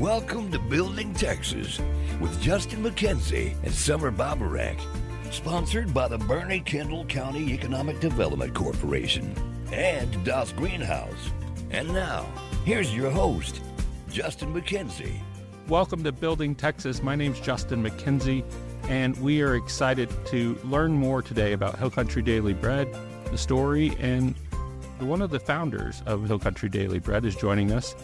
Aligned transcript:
Welcome 0.00 0.50
to 0.52 0.58
Building 0.58 1.12
Texas 1.12 1.78
with 2.22 2.40
Justin 2.40 2.82
McKenzie 2.82 3.54
and 3.62 3.70
Somer 3.70 4.10
Baburek. 4.10 4.80
Sponsored 5.30 5.92
by 5.92 6.08
the 6.08 6.16
Boerne 6.16 6.64
Kendall 6.64 7.04
County 7.04 7.52
Economic 7.52 8.00
Development 8.00 8.54
Corporation 8.54 9.34
and 9.70 10.24
Das 10.24 10.54
Greenhaus. 10.54 11.14
And 11.70 11.92
now, 11.92 12.24
here's 12.64 12.96
your 12.96 13.10
host, 13.10 13.60
Justin 14.10 14.54
McKenzie. 14.54 15.18
Welcome 15.68 16.02
to 16.04 16.12
Building 16.12 16.54
Texas. 16.54 17.02
My 17.02 17.14
name's 17.14 17.38
Justin 17.38 17.82
McKenzie, 17.82 18.42
and 18.88 19.14
we 19.18 19.42
are 19.42 19.56
excited 19.56 20.08
to 20.28 20.58
learn 20.64 20.92
more 20.92 21.20
today 21.20 21.52
about 21.52 21.78
Hill 21.78 21.90
Country 21.90 22.22
Daily 22.22 22.54
Bread, 22.54 22.88
the 23.30 23.36
story, 23.36 23.94
and 24.00 24.34
one 25.00 25.20
of 25.20 25.28
the 25.28 25.40
founders 25.40 26.02
of 26.06 26.26
Hill 26.26 26.38
Country 26.38 26.70
Daily 26.70 27.00
Bread 27.00 27.26
is 27.26 27.36
joining 27.36 27.70
us. 27.70 27.94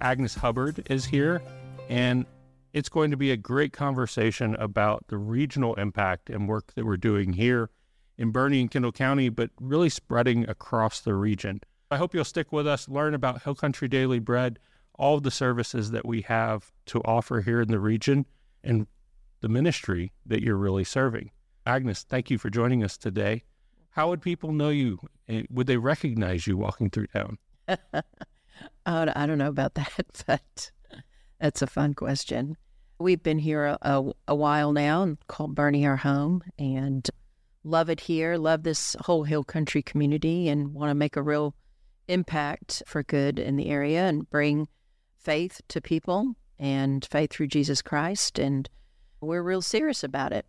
Agnes 0.00 0.34
Hubbard 0.34 0.86
is 0.90 1.04
here, 1.04 1.42
and 1.88 2.24
it's 2.72 2.88
going 2.88 3.10
to 3.10 3.16
be 3.16 3.32
a 3.32 3.36
great 3.36 3.72
conversation 3.72 4.54
about 4.56 5.06
the 5.08 5.18
regional 5.18 5.74
impact 5.74 6.30
and 6.30 6.48
work 6.48 6.72
that 6.74 6.84
we're 6.84 6.96
doing 6.96 7.32
here 7.32 7.70
in 8.16 8.32
Boerne 8.32 8.60
and 8.60 8.70
Kendall 8.70 8.92
County, 8.92 9.28
but 9.28 9.50
really 9.60 9.88
spreading 9.88 10.48
across 10.48 11.00
the 11.00 11.14
region. 11.14 11.60
I 11.90 11.96
hope 11.96 12.14
you'll 12.14 12.24
stick 12.24 12.52
with 12.52 12.66
us, 12.66 12.88
learn 12.88 13.14
about 13.14 13.42
Hill 13.42 13.54
Country 13.54 13.88
Daily 13.88 14.18
Bread, 14.18 14.58
all 14.94 15.20
the 15.20 15.30
services 15.30 15.90
that 15.90 16.06
we 16.06 16.22
have 16.22 16.72
to 16.86 17.00
offer 17.04 17.40
here 17.40 17.60
in 17.60 17.68
the 17.68 17.80
region, 17.80 18.26
and 18.62 18.86
the 19.40 19.48
ministry 19.48 20.12
that 20.26 20.42
you're 20.42 20.56
really 20.56 20.84
serving. 20.84 21.30
Agnes, 21.66 22.04
thank 22.08 22.30
you 22.30 22.38
for 22.38 22.50
joining 22.50 22.84
us 22.84 22.96
today. 22.96 23.42
How 23.90 24.08
would 24.08 24.22
people 24.22 24.52
know 24.52 24.70
you? 24.70 24.98
Eh, 25.28 25.42
would 25.50 25.66
they 25.66 25.76
recognize 25.76 26.46
you 26.46 26.56
walking 26.56 26.90
through 26.90 27.08
town? 27.08 27.38
I 28.86 29.26
don't 29.26 29.38
know 29.38 29.48
about 29.48 29.74
that, 29.74 30.24
but 30.26 30.70
that's 31.40 31.62
a 31.62 31.66
fun 31.66 31.94
question. 31.94 32.56
We've 32.98 33.22
been 33.22 33.38
here 33.38 33.66
a, 33.66 33.78
a, 33.82 34.12
a 34.28 34.34
while 34.34 34.72
now 34.72 35.02
and 35.02 35.18
called 35.26 35.54
Boerne 35.56 35.84
our 35.84 35.96
home 35.96 36.42
and 36.58 37.08
love 37.64 37.90
it 37.90 38.00
here, 38.00 38.36
love 38.36 38.62
this 38.62 38.96
whole 39.00 39.24
hill 39.24 39.44
country 39.44 39.82
community, 39.82 40.48
and 40.48 40.74
want 40.74 40.90
to 40.90 40.94
make 40.94 41.16
a 41.16 41.22
real 41.22 41.54
impact 42.08 42.82
for 42.86 43.02
good 43.02 43.38
in 43.38 43.56
the 43.56 43.68
area 43.68 44.06
and 44.06 44.28
bring 44.30 44.68
faith 45.16 45.60
to 45.68 45.80
people 45.80 46.34
and 46.58 47.06
faith 47.10 47.32
through 47.32 47.48
Jesus 47.48 47.82
Christ. 47.82 48.38
And 48.38 48.68
we're 49.20 49.42
real 49.42 49.62
serious 49.62 50.04
about 50.04 50.32
it. 50.32 50.46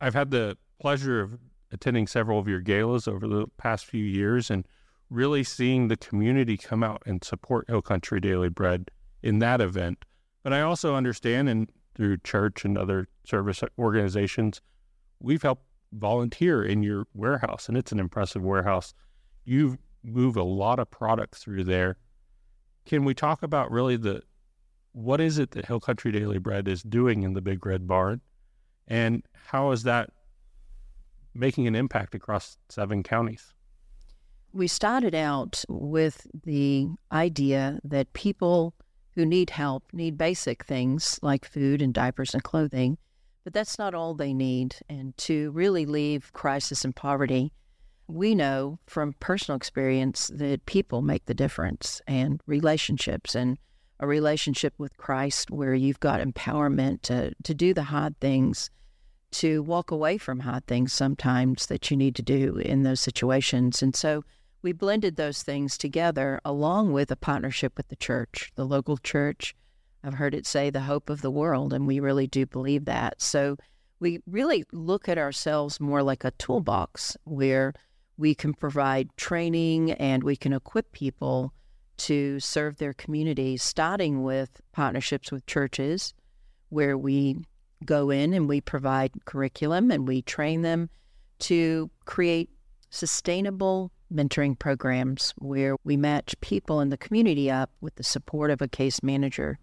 I've 0.00 0.14
had 0.14 0.30
the 0.30 0.56
pleasure 0.80 1.20
of 1.20 1.38
attending 1.72 2.06
several 2.06 2.38
of 2.38 2.48
your 2.48 2.60
galas 2.60 3.06
over 3.06 3.28
the 3.28 3.46
past 3.56 3.86
few 3.86 4.04
years 4.04 4.50
and 4.50 4.66
really 5.10 5.42
seeing 5.42 5.88
the 5.88 5.96
community 5.96 6.56
come 6.56 6.82
out 6.82 7.02
and 7.04 7.22
support 7.22 7.68
Hill 7.68 7.82
Country 7.82 8.20
Daily 8.20 8.48
Bread 8.48 8.90
in 9.22 9.40
that 9.40 9.60
event. 9.60 10.04
But 10.42 10.52
I 10.52 10.62
also 10.62 10.94
understand, 10.94 11.48
and 11.48 11.70
through 11.94 12.18
church 12.18 12.64
and 12.64 12.78
other 12.78 13.08
service 13.24 13.62
organizations, 13.78 14.62
we've 15.18 15.42
helped 15.42 15.66
volunteer 15.92 16.62
in 16.62 16.82
your 16.82 17.06
warehouse, 17.12 17.68
and 17.68 17.76
it's 17.76 17.92
an 17.92 17.98
impressive 17.98 18.42
warehouse. 18.42 18.94
You 19.44 19.78
move 20.02 20.36
a 20.36 20.42
lot 20.42 20.78
of 20.78 20.90
product 20.90 21.34
through 21.34 21.64
there. 21.64 21.96
Can 22.86 23.04
we 23.04 23.12
talk 23.12 23.42
about 23.42 23.70
really 23.70 23.96
the 23.96 24.22
what 24.92 25.20
is 25.20 25.38
it 25.38 25.52
that 25.52 25.66
Hill 25.66 25.80
Country 25.80 26.10
Daily 26.10 26.38
Bread 26.38 26.66
is 26.66 26.82
doing 26.82 27.22
in 27.22 27.34
the 27.34 27.40
Big 27.40 27.64
Red 27.64 27.86
Barn, 27.86 28.20
and 28.88 29.22
how 29.34 29.70
is 29.70 29.82
that 29.84 30.10
making 31.34 31.66
an 31.66 31.76
impact 31.76 32.14
across 32.14 32.56
seven 32.68 33.02
counties? 33.02 33.54
We 34.52 34.66
started 34.66 35.14
out 35.14 35.64
with 35.68 36.26
the 36.44 36.88
idea 37.12 37.78
that 37.84 38.12
people 38.14 38.74
who 39.14 39.24
need 39.24 39.50
help 39.50 39.84
need 39.92 40.18
basic 40.18 40.64
things 40.64 41.20
like 41.22 41.44
food 41.44 41.80
and 41.80 41.94
diapers 41.94 42.34
and 42.34 42.42
clothing, 42.42 42.98
but 43.44 43.52
that's 43.52 43.78
not 43.78 43.94
all 43.94 44.14
they 44.14 44.34
need. 44.34 44.76
And 44.88 45.16
to 45.18 45.52
really 45.52 45.86
leave 45.86 46.32
crisis 46.32 46.84
and 46.84 46.94
poverty, 46.94 47.52
we 48.08 48.34
know 48.34 48.80
from 48.86 49.14
personal 49.20 49.56
experience 49.56 50.30
that 50.34 50.66
people 50.66 51.00
make 51.00 51.26
the 51.26 51.34
difference 51.34 52.02
and 52.08 52.40
relationships 52.46 53.36
and 53.36 53.56
a 54.00 54.06
relationship 54.06 54.74
with 54.78 54.96
Christ 54.96 55.50
where 55.50 55.74
you've 55.74 56.00
got 56.00 56.20
empowerment 56.20 57.02
to, 57.02 57.32
to 57.44 57.54
do 57.54 57.72
the 57.72 57.84
hard 57.84 58.18
things 58.18 58.70
to 59.32 59.62
walk 59.62 59.92
away 59.92 60.18
from 60.18 60.40
hard 60.40 60.66
things 60.66 60.92
sometimes 60.92 61.66
that 61.66 61.90
you 61.90 61.96
need 61.96 62.16
to 62.16 62.22
do 62.22 62.56
in 62.56 62.82
those 62.82 63.00
situations. 63.00 63.80
And 63.80 63.94
so 63.94 64.24
we 64.62 64.72
blended 64.72 65.16
those 65.16 65.42
things 65.42 65.78
together 65.78 66.40
along 66.44 66.92
with 66.92 67.10
a 67.10 67.16
partnership 67.16 67.76
with 67.76 67.88
the 67.88 67.96
church, 67.96 68.52
the 68.56 68.64
local 68.64 68.96
church. 68.98 69.54
I've 70.02 70.14
heard 70.14 70.34
it 70.34 70.46
say 70.46 70.70
the 70.70 70.80
hope 70.80 71.10
of 71.10 71.22
the 71.22 71.30
world, 71.30 71.72
and 71.72 71.86
we 71.86 72.00
really 72.00 72.26
do 72.26 72.46
believe 72.46 72.84
that. 72.86 73.20
So 73.20 73.56
we 74.00 74.20
really 74.26 74.64
look 74.72 75.08
at 75.08 75.18
ourselves 75.18 75.80
more 75.80 76.02
like 76.02 76.24
a 76.24 76.30
toolbox 76.32 77.16
where 77.24 77.74
we 78.16 78.34
can 78.34 78.54
provide 78.54 79.08
training 79.16 79.92
and 79.92 80.22
we 80.22 80.36
can 80.36 80.52
equip 80.52 80.92
people 80.92 81.52
to 81.98 82.40
serve 82.40 82.76
their 82.76 82.94
communities, 82.94 83.62
starting 83.62 84.22
with 84.22 84.60
partnerships 84.72 85.30
with 85.30 85.44
churches 85.46 86.14
where 86.70 86.96
we 86.96 87.36
go 87.84 88.10
in 88.10 88.32
and 88.32 88.48
we 88.48 88.60
provide 88.60 89.12
curriculum 89.24 89.90
and 89.90 90.06
we 90.06 90.22
train 90.22 90.62
them 90.62 90.88
to 91.38 91.90
create 92.04 92.50
sustainable 92.90 93.90
mentoring 94.12 94.58
programs 94.58 95.32
where 95.38 95.76
we 95.84 95.96
match 95.96 96.34
people 96.40 96.80
in 96.80 96.90
the 96.90 96.96
community 96.96 97.50
up 97.50 97.70
with 97.80 97.94
the 97.94 98.02
support 98.02 98.50
of 98.50 98.60
a 98.60 98.68
case 98.68 99.02
manager 99.02 99.58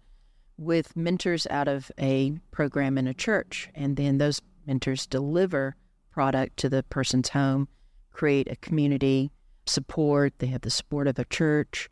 with 0.56 0.96
mentors 0.96 1.46
out 1.50 1.68
of 1.68 1.90
a 1.98 2.32
program 2.50 2.98
in 2.98 3.06
a 3.06 3.14
church. 3.14 3.68
And 3.74 3.96
then 3.96 4.18
those 4.18 4.40
mentors 4.66 5.06
deliver 5.06 5.76
product 6.10 6.56
to 6.58 6.68
the 6.68 6.82
person's 6.84 7.28
home, 7.28 7.68
create 8.12 8.50
a 8.50 8.56
community 8.56 9.30
support. 9.66 10.34
They 10.38 10.48
have 10.48 10.62
the 10.62 10.70
support 10.70 11.06
of 11.06 11.18
a 11.18 11.24
church 11.26 11.88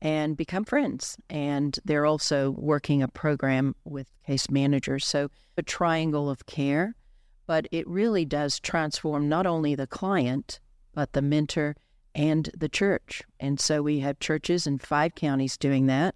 and 0.00 0.36
become 0.36 0.64
friends. 0.64 1.16
And 1.28 1.78
they're 1.84 2.06
also 2.06 2.50
working 2.50 3.02
a 3.02 3.08
program 3.08 3.74
with 3.84 4.08
case 4.26 4.50
managers. 4.50 5.06
So 5.06 5.28
a 5.56 5.62
triangle 5.62 6.30
of 6.30 6.46
care, 6.46 6.94
but 7.46 7.66
it 7.70 7.86
really 7.86 8.24
does 8.24 8.58
transform 8.58 9.28
not 9.28 9.46
only 9.46 9.74
the 9.74 9.86
client, 9.86 10.60
but 10.94 11.12
the 11.12 11.22
mentor 11.22 11.76
and 12.16 12.50
the 12.56 12.68
church. 12.68 13.22
And 13.38 13.60
so 13.60 13.82
we 13.82 14.00
have 14.00 14.18
churches 14.18 14.66
in 14.66 14.78
five 14.78 15.14
counties 15.14 15.58
doing 15.58 15.86
that. 15.86 16.14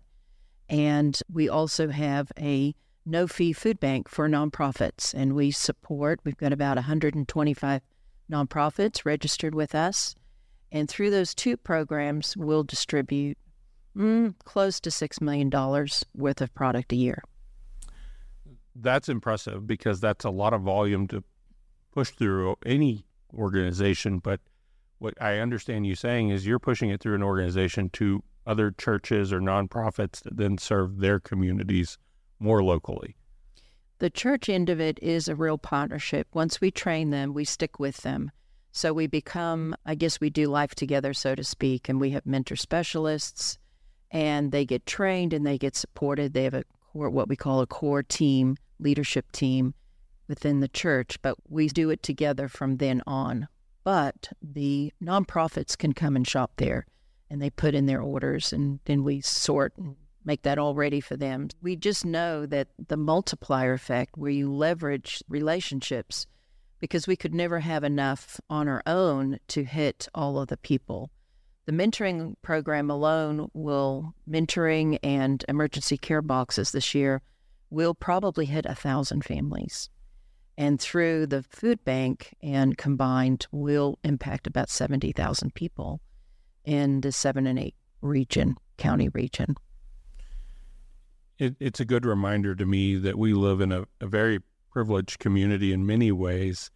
And 0.68 1.20
we 1.30 1.48
also 1.48 1.90
have 1.90 2.32
a 2.38 2.74
no 3.04 3.26
fee 3.26 3.52
food 3.52 3.78
bank 3.78 4.08
for 4.08 4.28
nonprofits. 4.28 5.12
And 5.12 5.34
we 5.34 5.50
support, 5.50 6.20
we've 6.24 6.36
got 6.38 6.54
about 6.54 6.76
125 6.76 7.82
nonprofits 8.32 9.04
registered 9.04 9.54
with 9.54 9.74
us. 9.74 10.14
And 10.72 10.88
through 10.88 11.10
those 11.10 11.34
two 11.34 11.56
programs, 11.56 12.34
we'll 12.36 12.64
distribute 12.64 13.36
mm, 13.94 14.34
close 14.44 14.80
to 14.80 14.90
$6 14.90 15.20
million 15.20 15.50
worth 16.14 16.40
of 16.40 16.54
product 16.54 16.92
a 16.92 16.96
year. 16.96 17.22
That's 18.74 19.10
impressive 19.10 19.66
because 19.66 20.00
that's 20.00 20.24
a 20.24 20.30
lot 20.30 20.54
of 20.54 20.62
volume 20.62 21.08
to 21.08 21.22
push 21.92 22.10
through 22.10 22.56
any 22.64 23.04
organization. 23.34 24.18
But 24.20 24.40
what 25.00 25.20
I 25.20 25.38
understand 25.38 25.86
you 25.86 25.94
saying 25.94 26.28
is 26.28 26.46
you're 26.46 26.58
pushing 26.58 26.90
it 26.90 27.00
through 27.00 27.14
an 27.14 27.22
organization 27.22 27.88
to 27.94 28.22
other 28.46 28.70
churches 28.70 29.32
or 29.32 29.40
nonprofits 29.40 30.22
that 30.22 30.36
then 30.36 30.58
serve 30.58 30.98
their 30.98 31.18
communities 31.18 31.98
more 32.38 32.62
locally. 32.62 33.16
The 33.98 34.10
church 34.10 34.48
end 34.48 34.68
of 34.68 34.78
it 34.78 34.98
is 35.02 35.26
a 35.26 35.34
real 35.34 35.58
partnership. 35.58 36.28
Once 36.34 36.60
we 36.60 36.70
train 36.70 37.10
them, 37.10 37.32
we 37.32 37.44
stick 37.44 37.78
with 37.78 37.98
them. 37.98 38.30
So 38.72 38.92
we 38.92 39.06
become, 39.06 39.74
I 39.84 39.94
guess, 39.94 40.20
we 40.20 40.30
do 40.30 40.46
life 40.46 40.74
together, 40.74 41.12
so 41.12 41.34
to 41.34 41.44
speak, 41.44 41.88
and 41.88 41.98
we 41.98 42.10
have 42.10 42.24
mentor 42.24 42.56
specialists 42.56 43.58
and 44.10 44.52
they 44.52 44.64
get 44.64 44.86
trained 44.86 45.32
and 45.32 45.46
they 45.46 45.56
get 45.56 45.76
supported. 45.76 46.34
They 46.34 46.44
have 46.44 46.54
a 46.54 46.64
core, 46.92 47.10
what 47.10 47.28
we 47.28 47.36
call 47.36 47.60
a 47.60 47.66
core 47.66 48.02
team, 48.02 48.56
leadership 48.78 49.32
team 49.32 49.74
within 50.28 50.60
the 50.60 50.68
church, 50.68 51.20
but 51.22 51.36
we 51.48 51.68
do 51.68 51.90
it 51.90 52.02
together 52.02 52.48
from 52.48 52.76
then 52.76 53.02
on. 53.06 53.48
But 53.90 54.32
the 54.40 54.92
nonprofits 55.02 55.76
can 55.76 55.94
come 55.94 56.14
and 56.14 56.24
shop 56.24 56.52
there 56.58 56.86
and 57.28 57.42
they 57.42 57.50
put 57.50 57.74
in 57.74 57.86
their 57.86 58.00
orders 58.00 58.52
and 58.52 58.78
then 58.84 59.02
we 59.02 59.20
sort 59.20 59.72
and 59.76 59.96
make 60.24 60.42
that 60.42 60.58
all 60.58 60.76
ready 60.76 61.00
for 61.00 61.16
them. 61.16 61.48
We 61.60 61.74
just 61.74 62.04
know 62.04 62.46
that 62.46 62.68
the 62.86 62.96
multiplier 62.96 63.72
effect 63.72 64.16
where 64.16 64.30
you 64.30 64.48
leverage 64.52 65.24
relationships 65.28 66.28
because 66.78 67.08
we 67.08 67.16
could 67.16 67.34
never 67.34 67.58
have 67.58 67.82
enough 67.82 68.40
on 68.48 68.68
our 68.68 68.80
own 68.86 69.40
to 69.48 69.64
hit 69.64 70.06
all 70.14 70.38
of 70.38 70.46
the 70.46 70.56
people 70.56 71.10
the 71.66 71.72
mentoring 71.72 72.36
program 72.42 72.90
alone 72.90 73.50
will, 73.54 74.14
mentoring 74.28 75.00
and 75.02 75.44
emergency 75.48 75.98
care 75.98 76.22
boxes 76.22 76.70
this 76.70 76.94
year 76.94 77.22
will 77.70 77.94
probably 77.94 78.44
hit 78.44 78.66
a 78.66 78.74
thousand 78.74 79.24
families. 79.24 79.90
And 80.60 80.78
through 80.78 81.28
the 81.28 81.42
food 81.42 81.82
bank 81.86 82.36
and 82.42 82.76
combined 82.76 83.46
will 83.50 83.98
impact 84.04 84.46
about 84.46 84.68
70,000 84.68 85.54
people 85.54 86.02
in 86.66 87.00
the 87.00 87.12
seven 87.12 87.46
and 87.46 87.58
eight 87.58 87.74
region, 88.02 88.56
county 88.76 89.08
region. 89.08 89.56
it, 91.38 91.56
it's 91.58 91.80
a 91.80 91.86
good 91.86 92.04
reminder 92.04 92.54
to 92.54 92.66
me 92.66 92.96
that 92.96 93.16
we 93.16 93.32
live 93.32 93.62
in 93.62 93.72
a, 93.72 93.86
a 94.02 94.06
very 94.06 94.40
privileged 94.70 95.18
community 95.18 95.72
in 95.72 95.86
many 95.86 96.12
ways, 96.12 96.70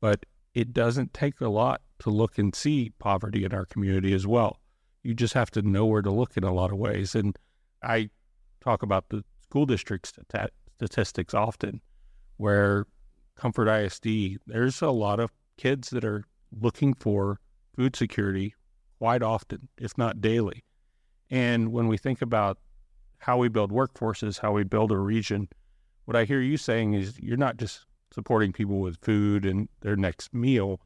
but 0.00 0.24
it 0.54 0.72
doesn't 0.72 1.12
take 1.12 1.40
a 1.40 1.48
lot 1.48 1.80
to 1.98 2.10
look 2.10 2.38
and 2.38 2.54
see 2.54 2.92
poverty 3.00 3.44
in 3.44 3.52
our 3.52 3.66
community 3.66 4.14
as 4.14 4.28
well. 4.28 4.60
You 5.02 5.12
just 5.12 5.34
have 5.34 5.50
to 5.50 5.62
know 5.62 5.86
where 5.86 6.02
to 6.02 6.10
look 6.12 6.36
in 6.36 6.44
a 6.44 6.54
lot 6.54 6.70
of 6.70 6.78
ways. 6.78 7.16
And 7.16 7.36
I 7.82 8.10
talk 8.60 8.84
about 8.84 9.08
the 9.08 9.24
school 9.42 9.66
district 9.66 10.06
stat- 10.06 10.52
statistics 10.76 11.34
often, 11.34 11.80
where 12.36 12.86
Comfort 13.36 13.68
ISD, 13.68 14.38
there's 14.46 14.80
a 14.82 14.90
lot 14.90 15.20
of 15.20 15.32
kids 15.56 15.90
that 15.90 16.04
are 16.04 16.24
looking 16.60 16.94
for 16.94 17.40
food 17.76 17.96
security 17.96 18.54
quite 18.98 19.22
often, 19.22 19.68
if 19.76 19.96
not 19.98 20.20
daily. 20.20 20.64
And 21.30 21.72
when 21.72 21.88
we 21.88 21.96
think 21.96 22.22
about 22.22 22.58
how 23.18 23.38
we 23.38 23.48
build 23.48 23.72
workforces, 23.72 24.38
how 24.38 24.52
we 24.52 24.64
build 24.64 24.92
a 24.92 24.98
region, 24.98 25.48
what 26.04 26.16
I 26.16 26.24
hear 26.24 26.40
you 26.40 26.56
saying 26.56 26.94
is 26.94 27.18
you're 27.20 27.36
not 27.36 27.56
just 27.56 27.86
supporting 28.12 28.52
people 28.52 28.80
with 28.80 29.00
food 29.02 29.44
and 29.44 29.68
their 29.80 29.96
next 29.96 30.32
meal, 30.32 30.80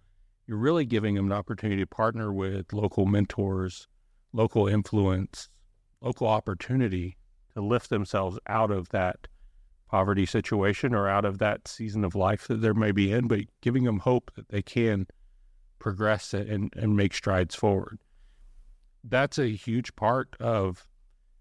you're 0.46 0.56
really 0.56 0.86
giving 0.86 1.14
them 1.14 1.26
an 1.26 1.32
opportunity 1.32 1.82
to 1.82 1.86
partner 1.86 2.32
with 2.32 2.72
local 2.72 3.04
mentors, 3.04 3.86
local 4.32 4.66
influence, 4.66 5.50
local 6.00 6.26
opportunity 6.26 7.16
to 7.54 7.60
lift 7.60 7.90
themselves 7.90 8.38
out 8.46 8.70
of 8.70 8.88
that 8.90 9.28
poverty 9.88 10.26
situation 10.26 10.94
or 10.94 11.08
out 11.08 11.24
of 11.24 11.38
that 11.38 11.66
season 11.66 12.04
of 12.04 12.14
life 12.14 12.46
that 12.48 12.56
they 12.56 12.72
may 12.72 12.92
be 12.92 13.12
in, 13.12 13.26
but 13.26 13.40
giving 13.62 13.84
them 13.84 13.98
hope 13.98 14.30
that 14.36 14.48
they 14.48 14.62
can 14.62 15.06
progress 15.78 16.34
and, 16.34 16.72
and 16.76 16.96
make 16.96 17.14
strides 17.14 17.54
forward. 17.54 17.98
That's 19.04 19.38
a 19.38 19.48
huge 19.48 19.94
part 19.96 20.36
of 20.40 20.86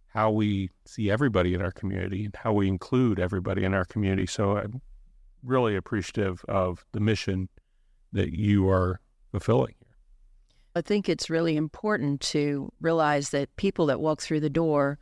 how 0.08 0.32
we 0.32 0.70
see 0.86 1.12
everybody 1.12 1.54
in 1.54 1.62
our 1.62 1.72
community 1.72 2.26
and 2.26 2.36
how 2.36 2.54
we 2.54 2.68
include 2.68 3.20
everybody 3.20 3.64
in 3.64 3.74
our 3.74 3.86
community. 3.86 4.26
So 4.26 4.58
I'm 4.58 4.82
really 5.44 5.76
appreciative 5.76 6.44
of 6.48 6.86
the 6.92 7.00
mission 7.00 7.50
that 8.14 8.34
you 8.34 8.70
are 8.70 9.00
fulfilling 9.32 9.76
here. 9.80 9.96
I 10.76 10.82
think 10.82 11.10
it's 11.10 11.30
really 11.30 11.58
important 11.58 12.22
to 12.22 12.72
realize 12.80 13.32
that 13.32 13.56
people 13.58 13.88
that 13.88 14.00
walk 14.00 14.22
through 14.22 14.40
the 14.40 14.50
door, 14.50 15.00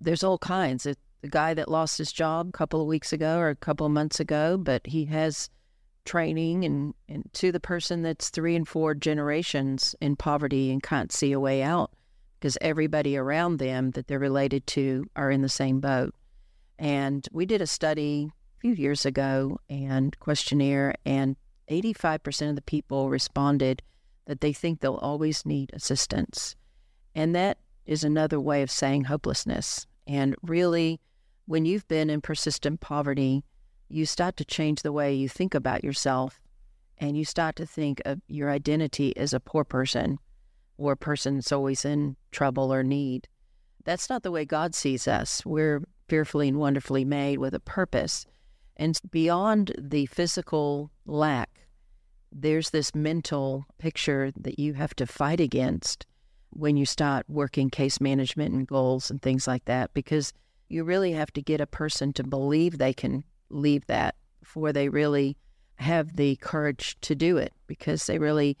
there's 0.00 0.24
all 0.24 0.38
kinds. 0.38 0.86
It, 0.86 0.98
the 1.22 1.28
guy 1.28 1.54
that 1.54 1.70
lost 1.70 1.98
his 1.98 2.12
job 2.12 2.48
a 2.48 2.52
couple 2.52 2.80
of 2.80 2.86
weeks 2.86 3.12
ago 3.12 3.38
or 3.38 3.48
a 3.48 3.56
couple 3.56 3.86
of 3.86 3.92
months 3.92 4.20
ago, 4.20 4.56
but 4.56 4.86
he 4.86 5.04
has 5.06 5.48
training 6.04 6.64
and, 6.64 6.94
and 7.08 7.24
to 7.32 7.52
the 7.52 7.60
person 7.60 8.02
that's 8.02 8.28
three 8.28 8.56
and 8.56 8.66
four 8.66 8.94
generations 8.94 9.94
in 10.00 10.16
poverty 10.16 10.70
and 10.70 10.82
can't 10.82 11.12
see 11.12 11.32
a 11.32 11.40
way 11.40 11.62
out 11.62 11.92
because 12.38 12.58
everybody 12.60 13.16
around 13.16 13.58
them 13.58 13.92
that 13.92 14.08
they're 14.08 14.18
related 14.18 14.66
to 14.66 15.08
are 15.14 15.30
in 15.30 15.42
the 15.42 15.48
same 15.48 15.78
boat. 15.78 16.12
And 16.76 17.26
we 17.30 17.46
did 17.46 17.62
a 17.62 17.66
study 17.68 18.32
a 18.58 18.60
few 18.60 18.74
years 18.74 19.06
ago 19.06 19.60
and 19.70 20.18
questionnaire, 20.18 20.96
and 21.06 21.36
85% 21.70 22.50
of 22.50 22.56
the 22.56 22.62
people 22.62 23.08
responded 23.08 23.80
that 24.24 24.40
they 24.40 24.52
think 24.52 24.80
they'll 24.80 24.96
always 24.96 25.46
need 25.46 25.70
assistance. 25.72 26.56
And 27.14 27.32
that 27.36 27.58
is 27.86 28.02
another 28.02 28.40
way 28.40 28.62
of 28.62 28.70
saying 28.72 29.04
hopelessness. 29.04 29.86
And 30.08 30.34
really, 30.42 31.00
when 31.46 31.64
you've 31.64 31.86
been 31.88 32.10
in 32.10 32.20
persistent 32.20 32.80
poverty, 32.80 33.44
you 33.88 34.06
start 34.06 34.36
to 34.38 34.44
change 34.44 34.82
the 34.82 34.92
way 34.92 35.14
you 35.14 35.28
think 35.28 35.54
about 35.54 35.84
yourself 35.84 36.40
and 36.98 37.16
you 37.16 37.24
start 37.24 37.56
to 37.56 37.66
think 37.66 38.00
of 38.04 38.20
your 38.28 38.50
identity 38.50 39.16
as 39.16 39.32
a 39.32 39.40
poor 39.40 39.64
person 39.64 40.18
or 40.78 40.92
a 40.92 40.96
person 40.96 41.34
that's 41.34 41.52
always 41.52 41.84
in 41.84 42.16
trouble 42.30 42.72
or 42.72 42.82
need. 42.82 43.28
That's 43.84 44.08
not 44.08 44.22
the 44.22 44.30
way 44.30 44.44
God 44.44 44.74
sees 44.74 45.08
us. 45.08 45.44
We're 45.44 45.82
fearfully 46.08 46.48
and 46.48 46.58
wonderfully 46.58 47.04
made 47.04 47.38
with 47.38 47.54
a 47.54 47.60
purpose. 47.60 48.26
And 48.76 48.98
beyond 49.10 49.74
the 49.78 50.06
physical 50.06 50.90
lack, 51.06 51.50
there's 52.30 52.70
this 52.70 52.94
mental 52.94 53.66
picture 53.78 54.32
that 54.36 54.58
you 54.58 54.74
have 54.74 54.94
to 54.96 55.06
fight 55.06 55.40
against 55.40 56.06
when 56.50 56.76
you 56.76 56.86
start 56.86 57.24
working 57.28 57.70
case 57.70 58.00
management 58.00 58.54
and 58.54 58.66
goals 58.66 59.10
and 59.10 59.20
things 59.20 59.46
like 59.46 59.64
that, 59.66 59.92
because 59.94 60.32
you 60.72 60.84
really 60.84 61.12
have 61.12 61.32
to 61.32 61.42
get 61.42 61.60
a 61.60 61.66
person 61.66 62.12
to 62.14 62.24
believe 62.24 62.78
they 62.78 62.92
can 62.92 63.24
leave 63.50 63.86
that 63.86 64.14
before 64.40 64.72
they 64.72 64.88
really 64.88 65.36
have 65.76 66.16
the 66.16 66.36
courage 66.36 66.96
to 67.02 67.14
do 67.14 67.36
it, 67.36 67.52
because 67.66 68.06
they 68.06 68.18
really, 68.18 68.56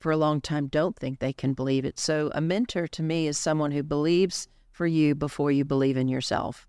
for 0.00 0.12
a 0.12 0.16
long 0.16 0.40
time, 0.40 0.66
don't 0.66 0.96
think 0.96 1.18
they 1.18 1.32
can 1.32 1.54
believe 1.54 1.84
it. 1.84 1.98
So, 1.98 2.30
a 2.34 2.40
mentor 2.40 2.86
to 2.88 3.02
me 3.02 3.26
is 3.26 3.38
someone 3.38 3.72
who 3.72 3.82
believes 3.82 4.48
for 4.72 4.86
you 4.86 5.14
before 5.14 5.50
you 5.50 5.64
believe 5.64 5.96
in 5.96 6.08
yourself. 6.08 6.66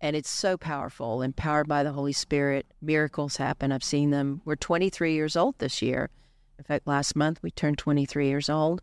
And 0.00 0.16
it's 0.16 0.30
so 0.30 0.56
powerful, 0.56 1.22
empowered 1.22 1.68
by 1.68 1.82
the 1.82 1.92
Holy 1.92 2.12
Spirit. 2.12 2.66
Miracles 2.82 3.36
happen. 3.36 3.72
I've 3.72 3.84
seen 3.84 4.10
them. 4.10 4.42
We're 4.44 4.56
23 4.56 5.14
years 5.14 5.36
old 5.36 5.58
this 5.58 5.80
year. 5.80 6.10
In 6.58 6.64
fact, 6.64 6.86
last 6.86 7.16
month 7.16 7.42
we 7.42 7.50
turned 7.50 7.78
23 7.78 8.28
years 8.28 8.50
old, 8.50 8.82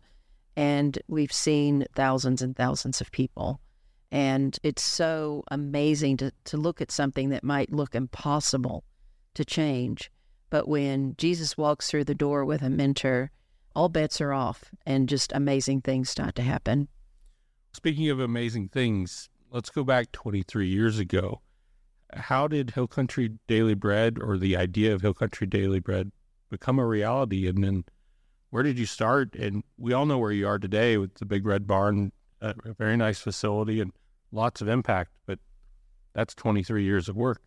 and 0.56 0.98
we've 1.08 1.32
seen 1.32 1.86
thousands 1.94 2.42
and 2.42 2.56
thousands 2.56 3.00
of 3.00 3.10
people. 3.10 3.60
And 4.14 4.56
it's 4.62 4.80
so 4.80 5.42
amazing 5.48 6.18
to, 6.18 6.30
to 6.44 6.56
look 6.56 6.80
at 6.80 6.92
something 6.92 7.30
that 7.30 7.42
might 7.42 7.72
look 7.72 7.96
impossible 7.96 8.84
to 9.34 9.44
change. 9.44 10.08
But 10.50 10.68
when 10.68 11.16
Jesus 11.18 11.58
walks 11.58 11.90
through 11.90 12.04
the 12.04 12.14
door 12.14 12.44
with 12.44 12.62
a 12.62 12.70
mentor, 12.70 13.32
all 13.74 13.88
bets 13.88 14.20
are 14.20 14.32
off 14.32 14.70
and 14.86 15.08
just 15.08 15.32
amazing 15.32 15.80
things 15.80 16.10
start 16.10 16.36
to 16.36 16.42
happen. 16.42 16.86
Speaking 17.72 18.08
of 18.08 18.20
amazing 18.20 18.68
things, 18.68 19.28
let's 19.50 19.68
go 19.68 19.82
back 19.82 20.12
23 20.12 20.68
years 20.68 21.00
ago. 21.00 21.40
How 22.12 22.46
did 22.46 22.70
Hill 22.70 22.86
Country 22.86 23.32
Daily 23.48 23.74
Bread 23.74 24.18
or 24.20 24.38
the 24.38 24.56
idea 24.56 24.94
of 24.94 25.00
Hill 25.00 25.14
Country 25.14 25.48
Daily 25.48 25.80
Bread 25.80 26.12
become 26.50 26.78
a 26.78 26.86
reality? 26.86 27.48
And 27.48 27.64
then 27.64 27.84
where 28.50 28.62
did 28.62 28.78
you 28.78 28.86
start? 28.86 29.34
And 29.34 29.64
we 29.76 29.92
all 29.92 30.06
know 30.06 30.18
where 30.18 30.30
you 30.30 30.46
are 30.46 30.60
today 30.60 30.98
with 30.98 31.14
the 31.14 31.26
Big 31.26 31.44
Red 31.44 31.66
Barn, 31.66 32.12
a 32.40 32.54
very 32.78 32.96
nice 32.96 33.18
facility 33.18 33.80
and 33.80 33.90
lots 34.34 34.60
of 34.60 34.68
impact, 34.68 35.12
but 35.26 35.38
that's 36.12 36.34
23 36.34 36.84
years 36.84 37.08
of 37.08 37.16
work. 37.16 37.40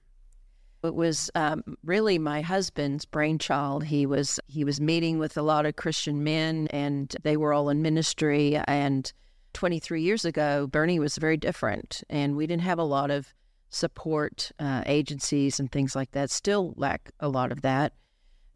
It 0.84 0.96
was 0.96 1.30
um, 1.36 1.64
really 1.84 2.18
my 2.18 2.42
husband's 2.42 3.04
brainchild. 3.06 3.84
He 3.84 4.06
was 4.06 4.40
he 4.48 4.64
was 4.64 4.80
meeting 4.80 5.18
with 5.18 5.36
a 5.36 5.42
lot 5.42 5.66
of 5.66 5.76
Christian 5.76 6.24
men, 6.24 6.68
and 6.70 7.14
they 7.24 7.36
were 7.36 7.52
all 7.52 7.70
in 7.70 7.82
ministry. 7.82 8.56
And 8.68 9.12
23 9.54 10.02
years 10.02 10.24
ago, 10.24 10.68
Boerne 10.70 11.00
was 11.00 11.18
very 11.18 11.36
different, 11.36 12.04
and 12.10 12.38
we 12.38 12.46
didn't 12.46 12.62
have 12.62 12.80
a 12.80 12.84
lot 12.84 13.10
of 13.10 13.34
support 13.70 14.52
uh, 14.60 14.84
agencies 14.86 15.60
and 15.60 15.72
things 15.72 15.96
like 15.96 16.12
that. 16.12 16.30
Still 16.30 16.74
lack 16.78 17.12
a 17.20 17.28
lot 17.28 17.52
of 17.52 17.64
that. 17.64 17.94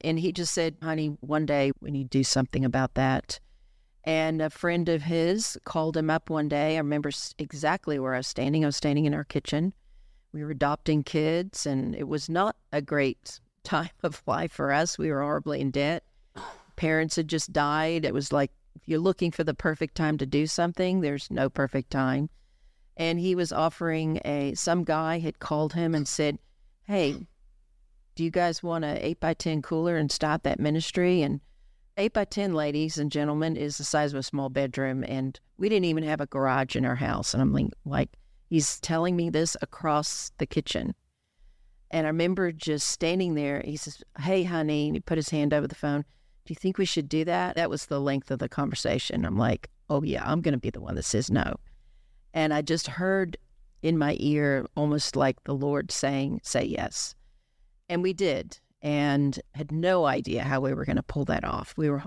And 0.01 0.19
he 0.19 0.31
just 0.31 0.53
said, 0.53 0.77
honey, 0.81 1.07
one 1.21 1.45
day 1.45 1.71
we 1.81 1.91
need 1.91 2.11
to 2.11 2.17
do 2.19 2.23
something 2.23 2.65
about 2.65 2.93
that. 2.95 3.39
And 4.03 4.41
a 4.41 4.49
friend 4.49 4.89
of 4.89 5.03
his 5.03 5.59
called 5.63 5.95
him 5.95 6.09
up 6.09 6.29
one 6.29 6.49
day. 6.49 6.75
I 6.75 6.79
remember 6.79 7.11
exactly 7.37 7.99
where 7.99 8.15
I 8.15 8.17
was 8.17 8.27
standing. 8.27 8.63
I 8.63 8.67
was 8.67 8.75
standing 8.75 9.05
in 9.05 9.13
our 9.13 9.23
kitchen. 9.23 9.73
We 10.33 10.43
were 10.43 10.51
adopting 10.51 11.03
kids, 11.03 11.65
and 11.65 11.93
it 11.95 12.07
was 12.07 12.29
not 12.29 12.55
a 12.71 12.81
great 12.81 13.39
time 13.63 13.89
of 14.01 14.23
life 14.25 14.51
for 14.51 14.71
us. 14.71 14.97
We 14.97 15.11
were 15.11 15.21
horribly 15.21 15.61
in 15.61 15.71
debt. 15.71 16.03
Parents 16.75 17.15
had 17.15 17.27
just 17.27 17.53
died. 17.53 18.05
It 18.05 18.13
was 18.13 18.31
like 18.31 18.51
if 18.75 18.87
you're 18.87 18.99
looking 18.99 19.31
for 19.31 19.43
the 19.43 19.53
perfect 19.53 19.95
time 19.95 20.17
to 20.17 20.25
do 20.25 20.47
something, 20.47 21.01
there's 21.01 21.29
no 21.29 21.49
perfect 21.49 21.91
time. 21.91 22.29
And 22.97 23.19
he 23.19 23.35
was 23.35 23.51
offering 23.51 24.19
a, 24.25 24.53
some 24.55 24.83
guy 24.83 25.19
had 25.19 25.39
called 25.39 25.73
him 25.73 25.93
and 25.93 26.07
said, 26.07 26.39
Hey, 26.83 27.27
do 28.15 28.23
you 28.23 28.31
guys 28.31 28.63
want 28.63 28.85
a 28.85 29.05
8 29.05 29.19
by 29.19 29.33
10 29.33 29.61
cooler 29.61 29.97
and 29.97 30.11
start 30.11 30.43
that 30.43 30.59
ministry? 30.59 31.21
And 31.21 31.41
8 32.01 32.13
by 32.13 32.25
10, 32.25 32.55
ladies 32.55 32.97
and 32.97 33.11
gentlemen, 33.11 33.55
is 33.55 33.77
the 33.77 33.83
size 33.83 34.11
of 34.11 34.19
a 34.19 34.23
small 34.23 34.49
bedroom. 34.49 35.05
And 35.07 35.39
we 35.57 35.69
didn't 35.69 35.85
even 35.85 36.03
have 36.03 36.19
a 36.19 36.25
garage 36.25 36.75
in 36.75 36.83
our 36.83 36.95
house. 36.95 37.31
And 37.35 37.43
I'm 37.43 37.53
like, 37.53 37.67
like 37.85 38.09
he's 38.49 38.79
telling 38.79 39.15
me 39.15 39.29
this 39.29 39.55
across 39.61 40.31
the 40.39 40.47
kitchen. 40.47 40.95
And 41.91 42.07
I 42.07 42.09
remember 42.09 42.51
just 42.51 42.87
standing 42.87 43.35
there. 43.35 43.61
He 43.63 43.77
says, 43.77 44.01
Hey, 44.19 44.43
honey. 44.43 44.87
And 44.87 44.95
he 44.95 44.99
put 44.99 45.19
his 45.19 45.29
hand 45.29 45.53
over 45.53 45.67
the 45.67 45.75
phone. 45.75 46.01
Do 46.45 46.51
you 46.51 46.55
think 46.55 46.79
we 46.79 46.85
should 46.85 47.07
do 47.07 47.23
that? 47.25 47.55
That 47.55 47.69
was 47.69 47.85
the 47.85 48.01
length 48.01 48.31
of 48.31 48.39
the 48.39 48.49
conversation. 48.49 49.23
I'm 49.23 49.37
like, 49.37 49.69
Oh, 49.87 50.01
yeah, 50.01 50.23
I'm 50.25 50.41
going 50.41 50.53
to 50.53 50.59
be 50.59 50.71
the 50.71 50.81
one 50.81 50.95
that 50.95 51.03
says 51.03 51.29
no. 51.29 51.55
And 52.33 52.51
I 52.51 52.63
just 52.63 52.87
heard 52.87 53.37
in 53.83 53.99
my 53.99 54.17
ear 54.19 54.65
almost 54.75 55.15
like 55.15 55.43
the 55.43 55.53
Lord 55.53 55.91
saying, 55.91 56.41
Say 56.41 56.63
yes. 56.63 57.13
And 57.89 58.01
we 58.01 58.13
did 58.13 58.59
and 58.81 59.39
had 59.53 59.71
no 59.71 60.05
idea 60.05 60.43
how 60.43 60.59
we 60.59 60.73
were 60.73 60.85
going 60.85 60.95
to 60.95 61.03
pull 61.03 61.25
that 61.25 61.43
off. 61.43 61.73
We 61.77 61.89
were 61.89 62.03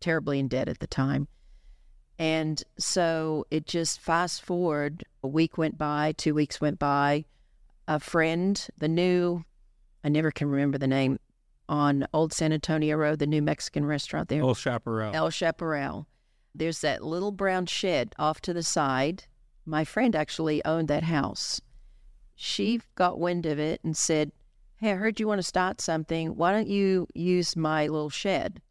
terribly 0.00 0.38
in 0.38 0.48
debt 0.48 0.68
at 0.68 0.78
the 0.78 0.86
time. 0.86 1.28
And 2.18 2.62
so 2.78 3.46
it 3.50 3.66
just 3.66 4.00
fast 4.00 4.42
forward, 4.42 5.04
a 5.22 5.28
week 5.28 5.56
went 5.56 5.78
by, 5.78 6.12
two 6.16 6.34
weeks 6.34 6.60
went 6.60 6.78
by. 6.78 7.24
A 7.86 8.00
friend, 8.00 8.66
the 8.76 8.88
new, 8.88 9.44
I 10.04 10.08
never 10.08 10.30
can 10.30 10.50
remember 10.50 10.78
the 10.78 10.86
name, 10.86 11.18
on 11.68 12.06
Old 12.12 12.32
San 12.32 12.52
Antonio 12.52 12.96
Road, 12.96 13.18
the 13.18 13.26
new 13.26 13.40
Mexican 13.42 13.86
restaurant 13.86 14.28
there. 14.28 14.40
El 14.40 14.54
Chaparral. 14.54 15.14
El 15.14 15.30
Chaparral. 15.30 16.06
There's 16.54 16.80
that 16.80 17.04
little 17.04 17.30
brown 17.30 17.66
shed 17.66 18.14
off 18.18 18.40
to 18.42 18.52
the 18.52 18.62
side. 18.62 19.24
My 19.64 19.84
friend 19.84 20.16
actually 20.16 20.64
owned 20.64 20.88
that 20.88 21.04
house. 21.04 21.60
she 22.40 22.80
got 22.94 23.18
wind 23.18 23.46
of 23.46 23.58
it 23.58 23.80
and 23.82 23.96
said, 23.96 24.30
Hey, 24.80 24.92
I 24.92 24.94
heard 24.94 25.18
you 25.18 25.26
want 25.26 25.40
to 25.40 25.42
start 25.42 25.80
something. 25.80 26.36
Why 26.36 26.52
don't 26.52 26.68
you 26.68 27.08
use 27.12 27.56
my 27.56 27.88
little 27.88 28.10
shed? 28.10 28.62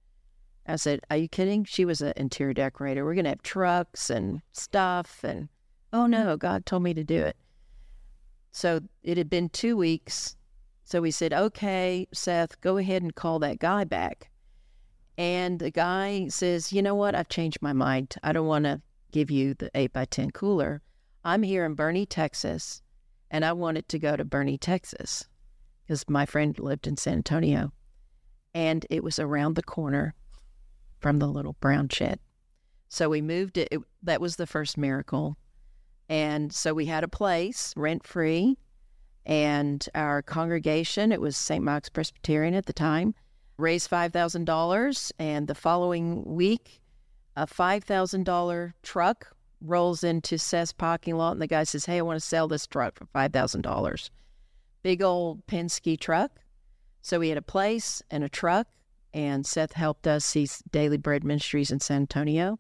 I 0.66 0.78
said, 0.78 1.02
Are 1.12 1.18
you 1.18 1.28
kidding? 1.28 1.66
She 1.66 1.84
was 1.84 2.00
an 2.00 2.14
interior 2.16 2.54
decorator. 2.54 3.04
We're 3.04 3.14
going 3.14 3.26
to 3.26 3.32
have 3.32 3.44
trucks 3.44 4.10
and 4.10 4.42
stuff. 4.54 5.22
And 5.26 5.50
oh 5.92 6.06
no, 6.08 6.38
God 6.38 6.66
told 6.66 6.84
me 6.84 6.94
to 6.94 7.04
do 7.04 7.22
it. 7.22 7.36
So 8.54 8.80
it 9.04 9.18
had 9.18 9.30
been 9.30 9.50
two 9.50 9.76
weeks. 9.76 10.38
So 10.86 11.02
we 11.02 11.12
said, 11.12 11.34
Okay, 11.34 12.08
Seth, 12.14 12.62
go 12.62 12.78
ahead 12.78 13.02
and 13.02 13.14
call 13.14 13.40
that 13.40 13.60
guy 13.60 13.84
back. 13.84 14.30
And 15.18 15.60
the 15.60 15.72
guy 15.72 16.30
says, 16.30 16.72
You 16.72 16.82
know 16.82 16.96
what? 16.96 17.16
I've 17.16 17.28
changed 17.28 17.62
my 17.62 17.74
mind. 17.74 18.16
I 18.24 18.32
don't 18.32 18.48
want 18.48 18.64
to 18.64 18.82
give 19.12 19.30
you 19.30 19.56
the 19.56 19.70
8 19.76 19.92
by 19.92 20.06
10 20.06 20.32
cooler. 20.32 20.82
I'm 21.26 21.44
here 21.44 21.66
in 21.66 21.76
Boerne, 21.76 22.08
Texas, 22.08 22.82
and 23.30 23.44
I 23.44 23.52
wanted 23.52 23.90
to 23.90 24.00
go 24.00 24.16
to 24.16 24.24
Boerne, 24.24 24.58
Texas 24.58 25.28
because 25.88 26.04
my 26.10 26.26
friend 26.26 26.58
lived 26.60 26.86
in 26.86 26.98
San 26.98 27.14
Antonio. 27.14 27.72
And 28.54 28.86
it 28.90 29.04
was 29.04 29.20
around 29.20 29.56
the 29.56 29.64
corner 29.64 30.14
from 31.00 31.20
the 31.20 31.28
little 31.28 31.56
brown 31.62 31.90
shed. 31.90 32.20
So 32.90 33.10
we 33.10 33.22
moved 33.22 33.58
it. 33.58 33.70
it 33.72 33.80
that 34.04 34.20
was 34.20 34.36
the 34.36 34.48
first 34.48 34.78
miracle. 34.78 35.38
And 36.10 36.52
so 36.52 36.74
we 36.74 36.86
had 36.86 37.04
a 37.04 37.08
place 37.08 37.74
rent 37.78 38.06
free. 38.06 38.58
And 39.26 39.86
our 39.94 40.22
congregation, 40.22 41.12
it 41.12 41.22
was 41.22 41.36
St. 41.38 41.64
Mark's 41.64 41.90
Presbyterian 41.90 42.54
at 42.54 42.66
the 42.66 42.74
time, 42.74 43.14
raised 43.58 43.90
$5,000. 43.90 45.12
And 45.20 45.48
the 45.48 45.56
following 45.56 46.24
week, 46.26 46.82
a 47.36 47.46
$5,000 47.46 48.74
truck 48.84 49.28
rolls 49.62 50.04
into 50.04 50.38
Seth's 50.38 50.74
parking 50.74 51.18
lot. 51.18 51.34
And 51.34 51.42
the 51.42 51.48
guy 51.48 51.64
says, 51.64 51.86
Hey, 51.86 51.98
I 51.98 52.02
want 52.02 52.20
to 52.20 52.26
sell 52.26 52.48
this 52.48 52.68
truck 52.68 52.98
for 52.98 53.06
$5,000 53.06 54.10
big 54.84 55.02
old 55.02 55.46
Penske 55.48 56.00
truck. 56.00 56.32
So 57.02 57.20
we 57.20 57.30
had 57.30 57.38
a 57.38 57.42
place 57.42 58.02
and 58.12 58.24
a 58.24 58.30
truck, 58.30 58.68
and 59.14 59.46
Seth 59.46 59.74
helped 59.74 60.08
us 60.08 60.26
see 60.26 60.48
Daily 60.72 60.98
Bread 60.98 61.24
Ministries 61.24 61.72
in 61.72 61.80
San 61.80 62.02
Antonio, 62.02 62.60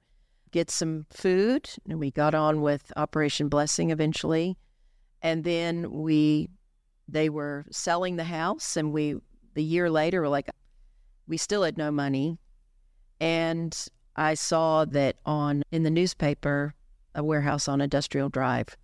get 0.51 0.71
some 0.71 1.05
food, 1.09 1.69
and 1.87 1.99
we 1.99 2.11
got 2.11 2.33
on 2.33 2.61
with 2.61 2.91
Operation 2.95 3.49
Blessing 3.49 3.89
eventually. 3.91 4.57
And 5.21 5.43
then 5.43 5.91
we, 5.91 6.49
they 7.07 7.29
were 7.29 7.65
selling 7.71 8.15
the 8.15 8.23
house, 8.23 8.77
and 8.77 8.93
we, 8.93 9.15
the 9.53 9.63
year 9.63 9.89
later, 9.89 10.21
were 10.21 10.29
like, 10.29 10.49
we 11.27 11.37
still 11.37 11.63
had 11.63 11.77
no 11.77 11.91
money. 11.91 12.37
And 13.19 13.77
I 14.15 14.35
saw 14.35 14.85
that 14.85 15.17
on 15.25 15.63
in 15.71 15.83
the 15.83 15.89
newspaper, 15.89 16.73
a 17.13 17.23
warehouse 17.23 17.67
on 17.67 17.81
Industrial 17.81 18.29
Drive 18.29 18.77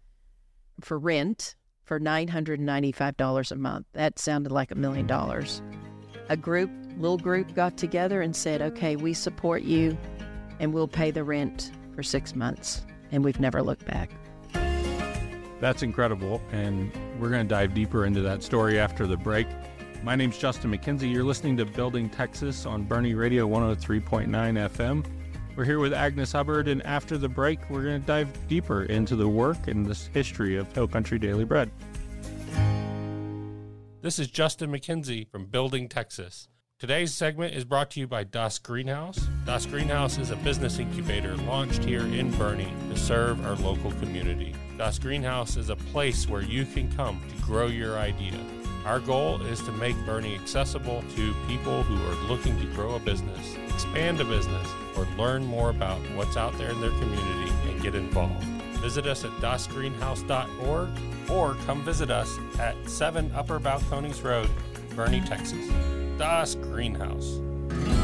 for 0.81 0.97
rent 0.99 1.55
for 1.85 1.99
$995 1.99 3.51
a 3.51 3.55
month. 3.55 3.85
That 3.93 4.19
sounded 4.19 4.51
like 4.51 4.71
a 4.71 4.75
million 4.75 5.07
dollars. 5.07 5.61
A 6.29 6.37
group, 6.37 6.71
little 6.97 7.17
group, 7.17 7.53
got 7.53 7.77
together 7.77 8.21
and 8.21 8.35
said, 8.35 8.61
okay, 8.61 8.95
we 8.95 9.13
support 9.13 9.63
you 9.63 9.97
and 10.59 10.73
we'll 10.73 10.87
pay 10.87 11.11
the 11.11 11.23
rent 11.23 11.71
for 11.95 12.03
six 12.03 12.35
months. 12.35 12.85
And 13.11 13.23
we've 13.23 13.39
never 13.39 13.61
looked 13.61 13.85
back. 13.85 14.11
That's 15.59 15.83
incredible. 15.83 16.41
And 16.51 16.91
we're 17.19 17.29
going 17.29 17.47
to 17.47 17.53
dive 17.53 17.73
deeper 17.73 18.05
into 18.05 18.21
that 18.21 18.43
story 18.43 18.79
after 18.79 19.07
the 19.07 19.17
break. 19.17 19.47
My 20.03 20.15
name's 20.15 20.37
Justin 20.37 20.71
McKenzie. 20.71 21.11
You're 21.11 21.23
listening 21.23 21.55
to 21.57 21.65
Building 21.65 22.09
Texas 22.09 22.65
on 22.65 22.85
Boerne 22.85 23.15
Radio 23.15 23.47
103.9 23.47 24.27
FM. 24.27 25.05
We're 25.55 25.65
here 25.65 25.77
with 25.77 25.93
Agnes 25.93 26.31
Hubbard, 26.31 26.67
and 26.67 26.83
after 26.83 27.15
the 27.15 27.29
break, 27.29 27.59
we're 27.69 27.83
going 27.83 28.01
to 28.01 28.07
dive 28.07 28.27
deeper 28.47 28.85
into 28.85 29.15
the 29.15 29.27
work 29.27 29.67
and 29.67 29.85
the 29.85 29.93
history 30.11 30.57
of 30.57 30.71
Hill 30.73 30.87
Country 30.87 31.19
Daily 31.19 31.45
Bread. 31.45 31.69
This 34.01 34.17
is 34.17 34.27
Justin 34.29 34.71
McKenzie 34.71 35.29
from 35.29 35.45
Building 35.45 35.87
Texas. 35.87 36.47
Today's 36.79 37.13
segment 37.13 37.53
is 37.53 37.65
brought 37.65 37.91
to 37.91 37.99
you 37.99 38.07
by 38.07 38.23
Das 38.23 38.57
Greenhaus. 38.57 39.27
Das 39.45 39.67
Greenhaus 39.67 40.19
is 40.19 40.31
a 40.31 40.35
business 40.37 40.79
incubator 40.79 41.37
launched 41.37 41.83
here 41.83 42.01
in 42.01 42.31
Boerne 42.33 42.67
to 42.89 42.97
serve 42.97 43.45
our 43.45 43.55
local 43.57 43.91
community. 43.91 44.55
Das 44.79 44.97
Greenhaus 44.97 45.55
is 45.55 45.69
a 45.69 45.75
place 45.75 46.27
where 46.27 46.41
you 46.41 46.65
can 46.65 46.91
come 46.93 47.21
to 47.29 47.45
grow 47.45 47.67
your 47.67 47.99
idea. 47.99 48.39
Our 48.85 48.99
goal 48.99 49.41
is 49.43 49.61
to 49.61 49.71
make 49.71 49.95
Boerne 50.05 50.35
accessible 50.35 51.03
to 51.15 51.33
people 51.47 51.83
who 51.83 51.95
are 52.09 52.27
looking 52.27 52.59
to 52.59 52.65
grow 52.75 52.95
a 52.95 52.99
business, 52.99 53.55
expand 53.69 54.19
a 54.19 54.25
business, 54.25 54.67
or 54.97 55.07
learn 55.17 55.45
more 55.45 55.69
about 55.69 55.99
what's 56.15 56.35
out 56.35 56.57
there 56.57 56.71
in 56.71 56.81
their 56.81 56.91
community 56.91 57.51
and 57.69 57.81
get 57.81 57.95
involved. 57.95 58.43
Visit 58.81 59.07
us 59.07 59.23
at 59.23 59.31
dasgreenhaus.org 59.33 60.89
or 61.29 61.55
come 61.65 61.81
visit 61.83 62.11
us 62.11 62.37
at 62.59 62.75
7 62.89 63.31
Upper 63.33 63.59
Balcones 63.59 64.21
Road, 64.21 64.49
Boerne, 64.89 65.25
Texas. 65.25 65.69
Das 66.17 66.55
Greenhaus. 66.55 68.02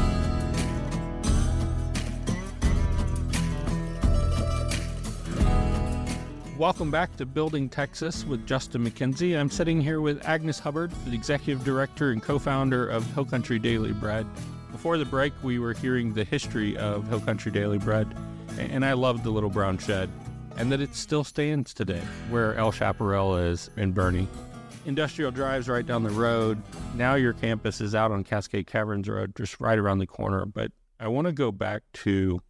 Welcome 6.60 6.90
back 6.90 7.16
to 7.16 7.24
Building 7.24 7.70
Texas 7.70 8.26
with 8.26 8.46
Justin 8.46 8.84
McKenzie. 8.84 9.34
I'm 9.34 9.48
sitting 9.48 9.80
here 9.80 10.02
with 10.02 10.22
Agnes 10.28 10.58
Hubbard, 10.58 10.92
the 11.06 11.14
executive 11.14 11.64
director 11.64 12.10
and 12.10 12.22
co 12.22 12.38
founder 12.38 12.86
of 12.86 13.10
Hill 13.14 13.24
Country 13.24 13.58
Daily 13.58 13.92
Bread. 13.92 14.26
Before 14.70 14.98
the 14.98 15.06
break, 15.06 15.32
we 15.42 15.58
were 15.58 15.72
hearing 15.72 16.12
the 16.12 16.22
history 16.22 16.76
of 16.76 17.08
Hill 17.08 17.20
Country 17.20 17.50
Daily 17.50 17.78
Bread, 17.78 18.14
and 18.58 18.84
I 18.84 18.92
loved 18.92 19.24
the 19.24 19.30
Little 19.30 19.48
Brown 19.48 19.78
Shed, 19.78 20.10
and 20.58 20.70
that 20.70 20.82
it 20.82 20.94
still 20.94 21.24
stands 21.24 21.72
today 21.72 22.02
where 22.28 22.54
El 22.56 22.72
Chaparral 22.72 23.38
is 23.38 23.70
in 23.78 23.94
Boerne. 23.94 24.26
Industrial 24.84 25.30
Drive's 25.30 25.66
right 25.66 25.86
down 25.86 26.02
the 26.02 26.10
road. 26.10 26.62
Now 26.94 27.14
your 27.14 27.32
campus 27.32 27.80
is 27.80 27.94
out 27.94 28.12
on 28.12 28.22
Cascade 28.22 28.66
Caverns 28.66 29.08
Road, 29.08 29.34
just 29.34 29.58
right 29.60 29.78
around 29.78 30.00
the 30.00 30.06
corner. 30.06 30.44
But 30.44 30.72
I 31.00 31.08
want 31.08 31.26
to 31.26 31.32
go 31.32 31.52
back 31.52 31.84
to 31.94 32.42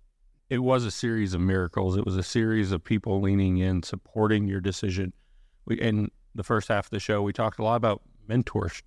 it 0.50 0.58
was 0.58 0.84
a 0.84 0.90
series 0.90 1.32
of 1.32 1.40
miracles. 1.40 1.96
It 1.96 2.04
was 2.04 2.16
a 2.16 2.24
series 2.24 2.72
of 2.72 2.82
people 2.82 3.20
leaning 3.20 3.58
in, 3.58 3.84
supporting 3.84 4.48
your 4.48 4.60
decision. 4.60 5.12
We 5.64 5.80
in 5.80 6.10
the 6.34 6.42
first 6.42 6.68
half 6.68 6.86
of 6.86 6.90
the 6.90 6.98
show, 6.98 7.22
we 7.22 7.32
talked 7.32 7.60
a 7.60 7.62
lot 7.62 7.76
about 7.76 8.02
mentors 8.26 8.82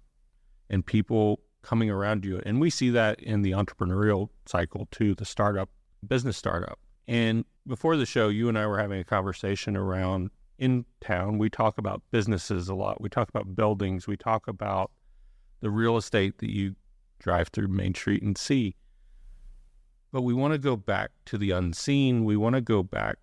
and 0.70 0.86
people 0.86 1.40
coming 1.62 1.90
around 1.90 2.26
you, 2.26 2.42
and 2.46 2.60
we 2.60 2.70
see 2.70 2.90
that 2.90 3.22
in 3.22 3.42
the 3.42 3.52
entrepreneurial 3.52 4.28
cycle 4.46 4.90
too, 4.92 5.16
the 5.16 5.26
startup 5.26 5.70
business 6.06 6.36
startup. 6.36 6.80
And 7.08 7.46
before 7.66 7.96
the 7.96 8.06
show, 8.06 8.28
you 8.28 8.50
and 8.50 8.58
I 8.58 8.68
were 8.68 8.80
having 8.80 9.00
a 9.00 9.06
conversation 9.06 9.78
around 9.78 10.32
in 10.60 10.86
town. 11.00 11.38
We 11.38 11.50
talk 11.50 11.78
about 11.78 12.02
businesses 12.12 12.68
a 12.68 12.76
lot. 12.76 13.00
We 13.00 13.08
talk 13.08 13.30
about 13.30 13.56
buildings. 13.56 14.06
We 14.06 14.18
talk 14.18 14.50
about 14.50 14.92
the 15.62 15.70
real 15.70 15.96
estate 15.96 16.40
that 16.40 16.50
you 16.50 16.76
drive 17.20 17.48
through 17.50 17.70
Main 17.70 17.94
Street 17.94 18.22
and 18.22 18.38
see 18.38 18.76
but 20.14 20.22
we 20.22 20.34
want 20.34 20.54
to 20.54 20.60
go 20.60 20.78
back 20.78 21.10
to 21.26 21.38
the 21.40 21.52
unseen. 21.52 22.24
We 22.24 22.38
want 22.38 22.54
to 22.54 22.62
go 22.62 22.84
back 22.84 23.18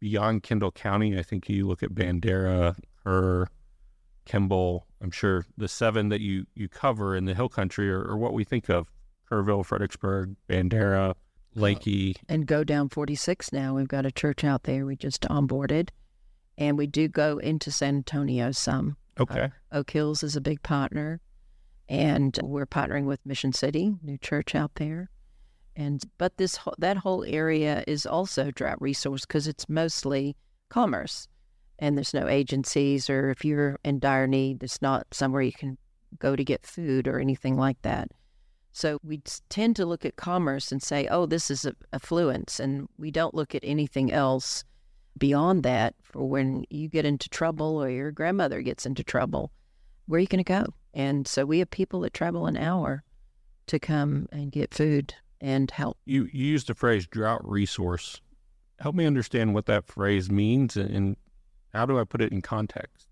beyond 0.00 0.42
Kendall 0.42 0.70
County. 0.70 1.18
I 1.18 1.22
think 1.22 1.48
you 1.48 1.66
look 1.66 1.82
at 1.82 1.94
Bandera, 1.94 2.76
Kerr, 3.02 3.46
Kimble. 4.26 4.86
I'm 5.00 5.10
sure 5.10 5.46
the 5.56 5.66
seven 5.66 6.10
that 6.10 6.20
you 6.20 6.46
you 6.54 6.68
cover 6.68 7.16
in 7.16 7.24
the 7.24 7.34
Hill 7.34 7.48
Country 7.48 7.90
are, 7.90 8.02
are 8.02 8.18
what 8.18 8.34
we 8.34 8.44
think 8.44 8.68
of: 8.68 8.92
Kerrville, 9.28 9.64
Fredericksburg, 9.64 10.36
Bandera, 10.46 11.14
Leakey, 11.56 12.16
and 12.28 12.46
go 12.46 12.64
down 12.64 12.90
46 12.90 13.50
now. 13.50 13.74
We've 13.74 13.88
got 13.88 14.04
a 14.04 14.12
church 14.12 14.44
out 14.44 14.64
there. 14.64 14.84
We 14.84 14.96
just 14.96 15.22
onboarded, 15.22 15.88
and 16.58 16.76
we 16.76 16.86
do 16.86 17.08
go 17.08 17.38
into 17.38 17.72
San 17.72 17.96
Antonio 17.96 18.52
some. 18.52 18.98
Okay. 19.18 19.44
Uh, 19.72 19.78
Oak 19.78 19.90
Hills 19.90 20.22
is 20.22 20.36
a 20.36 20.40
big 20.42 20.62
partner, 20.62 21.22
and 21.88 22.38
we're 22.42 22.66
partnering 22.66 23.06
with 23.06 23.24
Mission 23.24 23.54
City, 23.54 23.94
new 24.02 24.18
church 24.18 24.54
out 24.54 24.74
there. 24.74 25.08
And 25.80 26.04
but 26.18 26.36
this 26.36 26.58
that 26.76 26.98
whole 26.98 27.24
area 27.24 27.82
is 27.86 28.04
also 28.04 28.50
drought 28.50 28.82
resource 28.82 29.24
because 29.24 29.48
it's 29.48 29.66
mostly 29.66 30.36
commerce, 30.68 31.26
and 31.78 31.96
there's 31.96 32.12
no 32.12 32.28
agencies 32.28 33.08
or 33.08 33.30
if 33.30 33.46
you're 33.46 33.78
in 33.82 33.98
dire 33.98 34.26
need, 34.26 34.62
it's 34.62 34.82
not 34.82 35.06
somewhere 35.10 35.40
you 35.40 35.54
can 35.54 35.78
go 36.18 36.36
to 36.36 36.44
get 36.44 36.66
food 36.66 37.08
or 37.08 37.18
anything 37.18 37.56
like 37.56 37.80
that. 37.80 38.08
So 38.72 38.98
we 39.02 39.22
tend 39.48 39.74
to 39.76 39.86
look 39.86 40.04
at 40.04 40.16
commerce 40.16 40.70
and 40.70 40.82
say, 40.82 41.08
oh, 41.08 41.24
this 41.24 41.50
is 41.50 41.66
affluence, 41.94 42.60
and 42.60 42.86
we 42.98 43.10
don't 43.10 43.34
look 43.34 43.54
at 43.54 43.64
anything 43.64 44.12
else 44.12 44.64
beyond 45.16 45.62
that 45.62 45.94
for 46.02 46.28
when 46.28 46.66
you 46.68 46.90
get 46.90 47.06
into 47.06 47.30
trouble 47.30 47.82
or 47.82 47.88
your 47.88 48.12
grandmother 48.12 48.60
gets 48.60 48.84
into 48.84 49.02
trouble. 49.02 49.50
Where 50.04 50.18
are 50.18 50.20
you 50.20 50.26
going 50.26 50.44
to 50.44 50.52
go? 50.62 50.66
And 50.92 51.26
so 51.26 51.46
we 51.46 51.60
have 51.60 51.70
people 51.70 52.00
that 52.00 52.12
travel 52.12 52.44
an 52.46 52.58
hour 52.58 53.02
to 53.68 53.78
come 53.78 54.28
and 54.30 54.52
get 54.52 54.74
food 54.74 55.14
and 55.40 55.70
help. 55.70 55.98
You, 56.04 56.28
you 56.32 56.46
used 56.46 56.66
the 56.66 56.74
phrase 56.74 57.06
drought 57.06 57.48
resource. 57.48 58.20
Help 58.78 58.94
me 58.94 59.06
understand 59.06 59.54
what 59.54 59.66
that 59.66 59.86
phrase 59.86 60.30
means 60.30 60.76
and 60.76 61.16
how 61.72 61.86
do 61.86 61.98
I 61.98 62.04
put 62.04 62.20
it 62.20 62.32
in 62.32 62.42
context? 62.42 63.06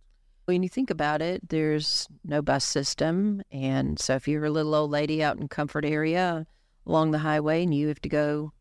When 0.46 0.62
you 0.62 0.68
think 0.68 0.90
about 0.90 1.20
it, 1.20 1.48
there's 1.48 2.08
no 2.24 2.40
bus 2.40 2.64
system. 2.64 3.42
And 3.52 3.98
so 3.98 4.14
if 4.14 4.26
you're 4.26 4.46
a 4.46 4.50
little 4.50 4.74
old 4.74 4.90
lady 4.90 5.22
out 5.22 5.36
in 5.36 5.48
comfort 5.48 5.84
area 5.84 6.46
along 6.86 7.10
the 7.10 7.18
highway 7.18 7.62
and 7.62 7.74
you 7.74 7.88
have 7.88 8.00
to 8.00 8.08
go, 8.08 8.52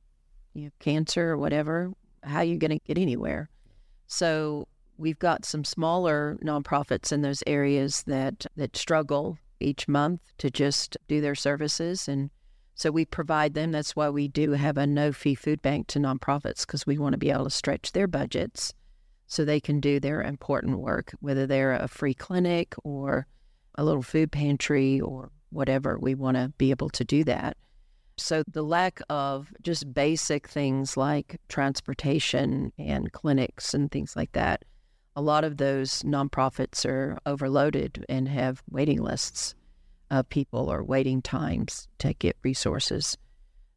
you 0.54 0.66
have 0.66 0.80
cancer 0.80 1.30
or 1.30 1.38
whatever, 1.38 1.94
how 2.24 2.40
are 2.40 2.44
you 2.44 2.58
going 2.58 2.72
to 2.72 2.80
get 2.80 2.98
anywhere? 2.98 3.50
So 4.08 4.68
we've 4.98 5.20
got 5.20 5.46
some 5.46 5.64
smaller 5.64 6.38
nonprofits 6.44 7.12
in 7.12 7.22
those 7.22 7.44
areas 7.48 8.04
that 8.04 8.46
that 8.56 8.76
struggle 8.76 9.38
each 9.60 9.88
month 9.88 10.22
to 10.38 10.50
just 10.50 10.98
do 11.08 11.22
their 11.22 11.36
services 11.36 12.08
and 12.08 12.30
so 12.78 12.92
we 12.92 13.06
provide 13.06 13.56
them. 13.56 13.72
That's 13.72 13.96
why 13.96 14.10
we 14.10 14.28
do 14.28 14.52
have 14.52 14.78
a 14.78 14.86
no 14.86 15.12
fee 15.12 15.34
food 15.34 15.64
bank 15.64 15.88
to 15.88 16.00
nonprofits 16.00 16.62
because 16.62 16.86
we 16.86 17.00
want 17.00 17.14
to 17.14 17.18
be 17.18 17.32
able 17.32 17.46
to 17.46 17.50
stretch 17.50 17.92
their 17.92 18.08
budgets 18.08 18.74
so 19.26 19.44
they 19.44 19.60
can 19.60 19.80
do 19.80 20.00
their 20.00 20.22
important 20.22 20.80
work 20.80 21.14
whether 21.20 21.48
they're 21.48 21.74
a 21.74 21.88
free 21.88 22.14
clinic 22.14 22.76
or 22.84 23.26
a 23.76 23.84
little 23.84 24.04
food 24.04 24.32
pantry 24.32 25.02
or 25.02 25.32
whatever. 25.50 25.98
We 26.00 26.14
want 26.14 26.38
to 26.38 26.54
be 26.60 26.70
able 26.70 26.90
to 26.92 27.04
do 27.04 27.24
that. 27.24 27.58
So 28.16 28.44
the 28.48 28.64
lack 28.64 29.02
of 29.10 29.52
just 29.64 29.92
basic 29.92 30.48
things 30.48 30.96
like 30.96 31.42
transportation 31.50 32.72
and 32.78 33.12
clinics 33.12 33.74
and 33.74 33.92
things 33.92 34.16
like 34.16 34.34
that 34.34 34.64
a 35.16 35.22
lot 35.22 35.44
of 35.44 35.58
those 35.58 36.04
nonprofits 36.04 36.86
are 36.86 37.18
overloaded 37.26 38.06
and 38.08 38.30
have 38.30 38.62
waiting 38.70 39.02
lists 39.02 39.56
of 40.10 40.30
people 40.30 40.72
or 40.72 40.84
waiting 40.84 41.22
times 41.22 41.88
to 42.00 42.14
get 42.14 42.38
resources. 42.44 43.18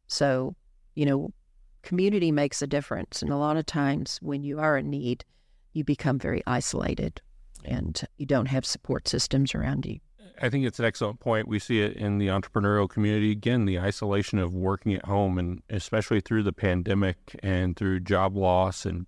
So, 0.07 0.55
you 0.95 1.05
know, 1.05 1.33
community 1.81 2.31
makes 2.31 2.61
a 2.61 2.67
difference. 2.67 3.21
And 3.21 3.31
a 3.31 3.37
lot 3.37 3.57
of 3.57 3.65
times 3.65 4.19
when 4.21 4.43
you 4.43 4.59
are 4.59 4.77
in 4.77 4.89
need, 4.89 5.25
you 5.73 5.83
become 5.83 6.19
very 6.19 6.43
isolated 6.45 7.21
and 7.63 8.01
you 8.17 8.25
don't 8.25 8.47
have 8.47 8.65
support 8.65 9.07
systems 9.07 9.55
around 9.55 9.85
you. 9.85 9.99
I 10.41 10.49
think 10.49 10.65
it's 10.65 10.79
an 10.79 10.85
excellent 10.85 11.19
point. 11.19 11.47
We 11.47 11.59
see 11.59 11.81
it 11.81 11.95
in 11.97 12.17
the 12.17 12.27
entrepreneurial 12.27 12.89
community. 12.89 13.31
Again, 13.31 13.65
the 13.65 13.79
isolation 13.79 14.39
of 14.39 14.55
working 14.55 14.95
at 14.95 15.05
home, 15.05 15.37
and 15.37 15.61
especially 15.69 16.19
through 16.19 16.43
the 16.43 16.53
pandemic 16.53 17.35
and 17.43 17.75
through 17.75 17.99
job 17.99 18.35
loss 18.35 18.85
and 18.85 19.05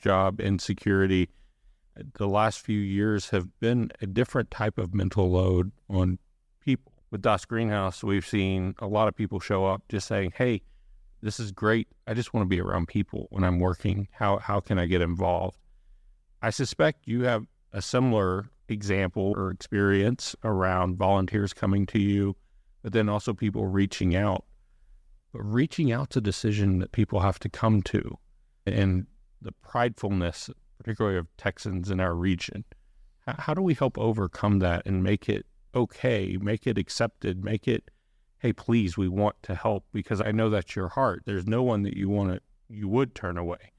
job 0.00 0.40
insecurity 0.40 1.28
the 2.14 2.28
last 2.28 2.60
few 2.60 2.78
years 2.78 3.30
have 3.30 3.48
been 3.60 3.90
a 4.00 4.06
different 4.06 4.50
type 4.50 4.78
of 4.78 4.94
mental 4.94 5.30
load 5.30 5.72
on 5.88 6.18
people. 6.60 6.92
With 7.10 7.22
Das 7.22 7.44
Greenhaus, 7.44 8.04
we've 8.04 8.26
seen 8.26 8.74
a 8.78 8.86
lot 8.86 9.08
of 9.08 9.16
people 9.16 9.40
show 9.40 9.66
up 9.66 9.82
just 9.88 10.06
saying, 10.06 10.32
"Hey, 10.36 10.62
this 11.20 11.40
is 11.40 11.50
great. 11.50 11.88
I 12.06 12.14
just 12.14 12.32
want 12.32 12.44
to 12.44 12.48
be 12.48 12.60
around 12.60 12.86
people 12.86 13.26
when 13.30 13.42
I'm 13.42 13.58
working. 13.58 14.06
How 14.12 14.38
how 14.38 14.60
can 14.60 14.78
I 14.78 14.86
get 14.86 15.00
involved?" 15.00 15.58
I 16.42 16.50
suspect 16.50 17.08
you 17.08 17.22
have 17.22 17.46
a 17.72 17.82
similar 17.82 18.50
example 18.68 19.34
or 19.36 19.50
experience 19.50 20.36
around 20.44 20.96
volunteers 20.96 21.52
coming 21.52 21.84
to 21.86 21.98
you, 21.98 22.36
but 22.82 22.92
then 22.92 23.08
also 23.08 23.34
people 23.34 23.66
reaching 23.66 24.14
out. 24.14 24.44
But 25.32 25.42
reaching 25.42 25.90
out's 25.92 26.16
a 26.16 26.20
decision 26.20 26.78
that 26.78 26.92
people 26.92 27.20
have 27.20 27.38
to 27.40 27.48
come 27.48 27.82
to, 27.82 28.18
and 28.66 29.06
the 29.42 29.52
pridefulness 29.66 30.50
particularly 30.80 31.18
of 31.18 31.26
Texans 31.36 31.90
in 31.90 32.00
our 32.00 32.14
region. 32.14 32.64
How, 33.26 33.34
how 33.38 33.54
do 33.54 33.60
we 33.60 33.74
help 33.74 33.98
overcome 33.98 34.60
that 34.60 34.86
and 34.86 35.02
make 35.02 35.28
it 35.28 35.44
okay, 35.74 36.36
make 36.40 36.66
it 36.66 36.78
accepted, 36.78 37.44
make 37.44 37.68
it, 37.68 37.90
hey, 38.38 38.52
please, 38.52 38.96
we 38.96 39.08
want 39.08 39.36
to 39.42 39.54
help 39.54 39.84
because 39.92 40.20
I 40.20 40.32
know 40.32 40.50
that's 40.50 40.74
your 40.74 40.88
heart. 40.88 41.22
There's 41.26 41.46
no 41.46 41.62
one 41.62 41.82
that 41.82 41.96
you 41.96 42.08
want 42.08 42.32
to, 42.32 42.40
you 42.68 42.88
would 42.88 43.14
turn 43.14 43.36
away. 43.36 43.72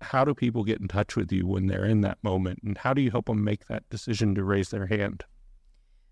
How 0.00 0.24
do 0.24 0.34
people 0.34 0.64
get 0.64 0.80
in 0.80 0.88
touch 0.88 1.16
with 1.16 1.32
you 1.32 1.46
when 1.46 1.66
they're 1.66 1.84
in 1.84 2.00
that 2.02 2.18
moment? 2.22 2.60
And 2.64 2.76
how 2.76 2.92
do 2.92 3.00
you 3.00 3.10
help 3.10 3.26
them 3.26 3.44
make 3.44 3.66
that 3.66 3.88
decision 3.88 4.34
to 4.34 4.44
raise 4.44 4.70
their 4.70 4.86
hand? 4.86 5.24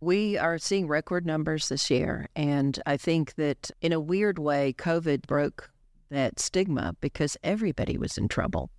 We 0.00 0.38
are 0.38 0.58
seeing 0.58 0.86
record 0.86 1.26
numbers 1.26 1.68
this 1.68 1.90
year. 1.90 2.28
And 2.34 2.80
I 2.86 2.96
think 2.96 3.34
that 3.34 3.70
in 3.82 3.92
a 3.92 4.00
weird 4.00 4.38
way, 4.38 4.74
COVID 4.78 5.26
broke 5.26 5.70
that 6.10 6.38
stigma 6.38 6.94
because 7.00 7.36
everybody 7.42 7.98
was 7.98 8.16
in 8.16 8.28
trouble. 8.28 8.70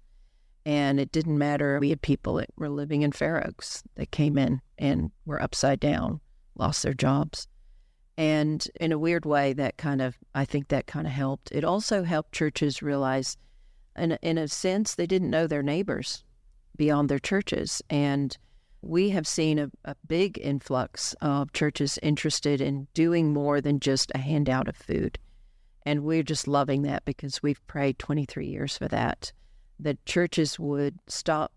And 0.65 1.00
it 1.00 1.12
didn't 1.12 1.38
matter. 1.38 1.79
We 1.79 1.89
had 1.89 2.01
people 2.01 2.36
that 2.36 2.50
were 2.55 2.70
living 2.70 3.01
in 3.01 3.12
Fair 3.12 3.46
Oaks 3.46 3.84
that 3.96 4.12
came 4.12 4.38
in 4.38 4.62
and 4.77 5.11
were 5.25 5.42
upside 5.42 5.79
down, 5.79 6.22
lost 6.55 6.83
their 6.83 6.94
jobs. 6.94 7.48
And 8.18 8.68
in 8.79 8.92
a 8.92 9.00
weird 9.00 9.25
way, 9.25 9.53
that 9.53 9.77
kind 9.77 10.01
of, 10.01 10.18
I 10.35 10.46
think 10.46 10.68
that 10.68 10.87
kind 10.87 11.07
of 11.07 11.14
helped. 11.14 11.51
It 11.51 11.64
also 11.64 12.03
helped 12.03 12.33
churches 12.33 12.81
realize, 12.81 13.37
in, 13.98 14.11
in 14.22 14.37
a 14.37 14.48
sense, 14.48 14.96
they 14.96 15.07
didn't 15.07 15.29
know 15.29 15.48
their 15.48 15.64
neighbors 15.64 16.24
beyond 16.75 17.09
their 17.09 17.20
churches. 17.20 17.81
And 17.90 18.37
we 18.81 19.09
have 19.09 19.27
seen 19.27 19.59
a, 19.59 19.72
a 19.85 19.96
big 20.07 20.40
influx 20.40 21.16
of 21.22 21.53
churches 21.53 22.00
interested 22.03 22.61
in 22.61 22.87
doing 22.94 23.33
more 23.33 23.61
than 23.61 23.79
just 23.79 24.11
a 24.14 24.20
handout 24.20 24.68
of 24.68 24.75
food. 24.75 25.18
And 25.85 26.03
we're 26.03 26.24
just 26.24 26.48
loving 26.48 26.83
that 26.83 27.05
because 27.05 27.42
we've 27.42 27.66
prayed 27.68 27.98
23 27.98 28.46
years 28.48 28.77
for 28.77 28.87
that 28.90 29.31
that 29.79 30.05
churches 30.05 30.59
would 30.59 31.00
stop 31.07 31.51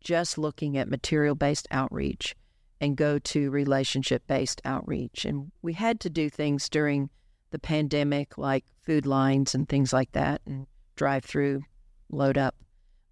just 0.00 0.36
looking 0.36 0.76
at 0.76 0.88
material 0.88 1.34
based 1.34 1.68
outreach 1.70 2.34
and 2.80 2.96
go 2.96 3.18
to 3.18 3.50
relationship 3.50 4.26
based 4.26 4.60
outreach. 4.64 5.24
And 5.24 5.50
we 5.62 5.72
had 5.72 6.00
to 6.00 6.10
do 6.10 6.30
things 6.30 6.68
during 6.68 7.10
the 7.50 7.58
pandemic, 7.58 8.38
like 8.38 8.64
food 8.82 9.06
lines 9.06 9.54
and 9.54 9.68
things 9.68 9.92
like 9.92 10.12
that, 10.12 10.40
and 10.46 10.66
drive 10.96 11.24
through, 11.24 11.62
load 12.10 12.38
up. 12.38 12.54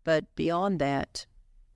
But 0.05 0.25
beyond 0.37 0.79
that, 0.81 1.27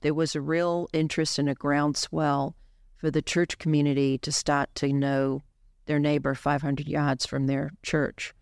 there 0.02 0.14
was 0.14 0.34
a 0.34 0.40
real 0.40 0.88
interest 0.92 1.38
and 1.38 1.48
a 1.48 1.54
groundswell 1.54 2.54
for 2.96 3.10
the 3.10 3.22
church 3.22 3.58
community 3.58 4.18
to 4.18 4.30
start 4.30 4.74
to 4.76 4.92
know 4.92 5.42
their 5.86 5.98
neighbor 5.98 6.34
500 6.34 6.86
yards 6.86 7.26
from 7.26 7.46
their 7.46 7.72
church. 7.82 8.34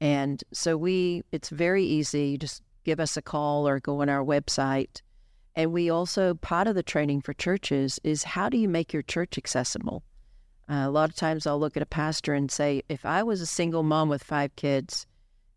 And 0.00 0.42
so 0.52 0.76
we, 0.76 1.22
it's 1.30 1.50
very 1.50 1.84
easy. 1.84 2.38
just 2.38 2.62
give 2.84 2.98
us 2.98 3.16
a 3.16 3.22
call 3.22 3.68
or 3.68 3.78
go 3.78 4.00
on 4.00 4.08
our 4.08 4.24
website. 4.24 5.02
And 5.60 5.74
we 5.74 5.90
also, 5.90 6.32
part 6.32 6.68
of 6.68 6.74
the 6.74 6.82
training 6.82 7.20
for 7.20 7.34
churches 7.34 8.00
is 8.02 8.24
how 8.24 8.48
do 8.48 8.56
you 8.56 8.66
make 8.66 8.94
your 8.94 9.02
church 9.02 9.36
accessible? 9.36 10.02
Uh, 10.70 10.86
a 10.86 10.90
lot 10.90 11.10
of 11.10 11.14
times 11.14 11.46
I'll 11.46 11.60
look 11.60 11.76
at 11.76 11.82
a 11.82 11.86
pastor 11.86 12.32
and 12.32 12.50
say, 12.50 12.82
if 12.88 13.04
I 13.04 13.22
was 13.22 13.42
a 13.42 13.46
single 13.46 13.82
mom 13.82 14.08
with 14.08 14.24
five 14.24 14.56
kids 14.56 15.06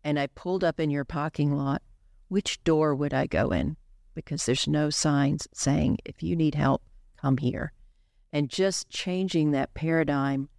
and 0.04 0.18
I 0.18 0.26
pulled 0.26 0.62
up 0.62 0.78
in 0.78 0.90
your 0.90 1.06
parking 1.06 1.56
lot, 1.56 1.80
which 2.28 2.62
door 2.64 2.94
would 2.94 3.14
I 3.14 3.26
go 3.26 3.50
in? 3.50 3.78
Because 4.14 4.44
there's 4.44 4.68
no 4.68 4.90
signs 4.90 5.48
saying, 5.54 5.96
if 6.04 6.22
you 6.22 6.36
need 6.36 6.54
help, 6.54 6.82
come 7.16 7.38
here. 7.38 7.72
And 8.30 8.50
just 8.50 8.90
changing 8.90 9.52
that 9.52 9.72
paradigm 9.72 10.50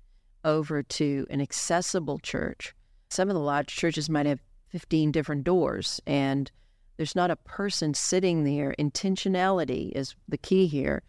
over 0.43 0.81
to 0.81 1.27
an 1.29 1.39
accessible 1.39 2.17
church. 2.17 2.73
Some 3.12 3.29
of 3.29 3.36
the 3.36 3.41
large 3.41 3.67
churches 3.67 4.10
might 4.10 4.25
have 4.25 4.41
15 4.69 5.12
different 5.12 5.43
doors 5.43 6.01
and 6.08 6.49
there's 6.97 7.15
not 7.15 7.31
a 7.31 7.36
person 7.36 7.93
sitting 7.93 8.43
there. 8.43 8.73
Intentionality 8.79 9.91
is 9.91 10.15
the 10.27 10.38
key 10.38 10.67
here. 10.67 11.03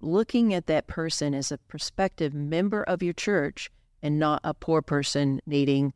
Looking 0.00 0.54
at 0.54 0.66
that 0.66 0.86
person 0.86 1.34
as 1.34 1.52
a 1.52 1.58
prospective 1.58 2.34
member 2.34 2.82
of 2.82 3.02
your 3.02 3.12
church 3.12 3.70
and 4.02 4.18
not 4.18 4.40
a 4.44 4.54
poor 4.54 4.82
person 4.82 5.40
needing 5.46 5.92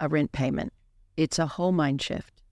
a 0.00 0.08
rent 0.08 0.32
payment. 0.32 0.72
It's 1.16 1.38
a 1.38 1.46
whole 1.46 1.72
mind 1.72 2.00
shift. 2.02 2.42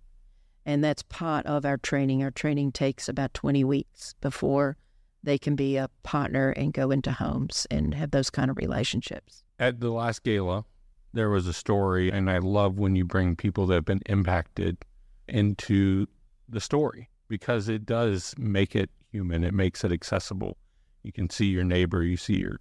And 0.67 0.85
that's 0.85 1.03
part 1.03 1.47
of 1.47 1.65
our 1.65 1.79
training. 1.79 2.23
Our 2.23 2.31
training 2.31 2.73
takes 2.73 3.09
about 3.09 3.35
20 3.35 3.65
weeks 3.65 4.15
before 4.21 4.77
they 5.23 5.39
can 5.39 5.57
be 5.57 5.77
a 5.77 5.89
partner 6.03 6.51
and 6.51 6.73
go 6.73 6.91
into 6.91 7.13
homes 7.13 7.67
and 7.71 7.95
have 7.95 8.11
those 8.11 8.31
kind 8.31 8.51
of 8.51 8.57
relationships. 8.57 9.43
At 9.59 9.81
the 9.81 9.91
last 9.91 10.23
gala, 10.23 10.65
there 11.13 11.31
was 11.31 11.47
a 11.47 11.53
story, 11.53 12.11
and 12.11 12.31
I 12.31 12.39
love 12.39 12.79
when 12.79 12.95
you 12.95 13.05
bring 13.05 13.37
people 13.37 13.67
that 13.67 13.75
have 13.75 13.85
been 13.85 14.03
impacted 14.07 14.79
into 15.29 16.07
the 16.51 16.61
story 16.61 17.09
because 17.29 17.69
it 17.69 17.87
does 17.87 18.35
make 18.39 18.75
it 18.75 18.91
human. 19.11 19.45
It 19.45 19.55
makes 19.55 19.85
it 19.85 19.93
accessible. 19.93 20.57
You 21.03 21.13
can 21.13 21.31
see 21.31 21.47
your 21.47 21.65
neighbor, 21.65 22.03
you 22.03 22.17
see 22.17 22.39
your 22.39 22.61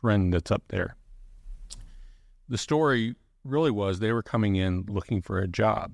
friend 0.00 0.32
that's 0.32 0.50
up 0.50 0.62
there. 0.68 0.96
The 2.48 2.58
story 2.58 3.14
really 3.44 3.70
was 3.70 3.98
they 3.98 4.12
were 4.12 4.22
coming 4.22 4.56
in 4.56 4.84
looking 4.88 5.22
for 5.22 5.38
a 5.38 5.48
job, 5.48 5.92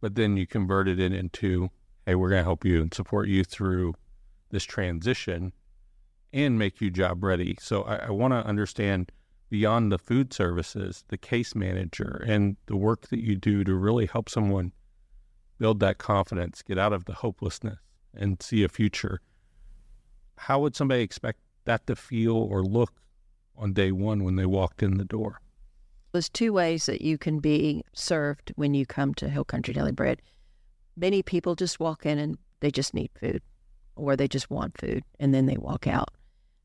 but 0.00 0.14
then 0.14 0.36
you 0.36 0.46
converted 0.46 1.00
it 1.00 1.12
into, 1.12 1.70
hey, 2.06 2.14
we're 2.14 2.30
going 2.30 2.40
to 2.40 2.44
help 2.44 2.64
you 2.64 2.80
and 2.80 2.94
support 2.94 3.28
you 3.28 3.44
through 3.44 3.94
this 4.50 4.64
transition 4.64 5.52
and 6.32 6.58
make 6.58 6.80
you 6.80 6.90
job 6.90 7.22
ready. 7.22 7.56
So 7.60 7.82
I, 7.82 7.96
I 7.96 8.10
want 8.10 8.32
to 8.32 8.46
understand 8.46 9.12
beyond 9.50 9.92
the 9.92 9.98
food 9.98 10.32
services, 10.32 11.04
the 11.08 11.18
case 11.18 11.54
manager, 11.54 12.24
and 12.26 12.56
the 12.66 12.76
work 12.76 13.08
that 13.08 13.20
you 13.20 13.36
do 13.36 13.64
to 13.64 13.74
really 13.74 14.06
help 14.06 14.28
someone 14.28 14.72
build 15.64 15.80
that 15.80 15.96
confidence, 15.96 16.60
get 16.60 16.76
out 16.76 16.92
of 16.92 17.06
the 17.06 17.14
hopelessness, 17.14 17.78
and 18.14 18.42
see 18.42 18.62
a 18.64 18.68
future. 18.68 19.22
How 20.36 20.60
would 20.60 20.76
somebody 20.76 21.00
expect 21.00 21.38
that 21.64 21.86
to 21.86 21.96
feel 21.96 22.36
or 22.36 22.62
look 22.62 22.92
on 23.56 23.72
day 23.72 23.90
one 23.90 24.24
when 24.24 24.36
they 24.36 24.44
walked 24.44 24.82
in 24.82 24.98
the 24.98 25.06
door? 25.06 25.40
There's 26.12 26.28
two 26.28 26.52
ways 26.52 26.84
that 26.84 27.00
you 27.00 27.16
can 27.16 27.38
be 27.38 27.82
served 27.94 28.52
when 28.56 28.74
you 28.74 28.84
come 28.84 29.14
to 29.14 29.30
Hill 29.30 29.46
Country 29.46 29.72
Daily 29.72 29.90
Bread. 29.90 30.20
Many 30.98 31.22
people 31.22 31.54
just 31.54 31.80
walk 31.80 32.04
in 32.04 32.18
and 32.18 32.36
they 32.60 32.70
just 32.70 32.92
need 32.92 33.08
food 33.18 33.40
or 33.96 34.16
they 34.16 34.28
just 34.28 34.50
want 34.50 34.76
food 34.78 35.02
and 35.18 35.32
then 35.32 35.46
they 35.46 35.56
walk 35.56 35.86
out 35.86 36.10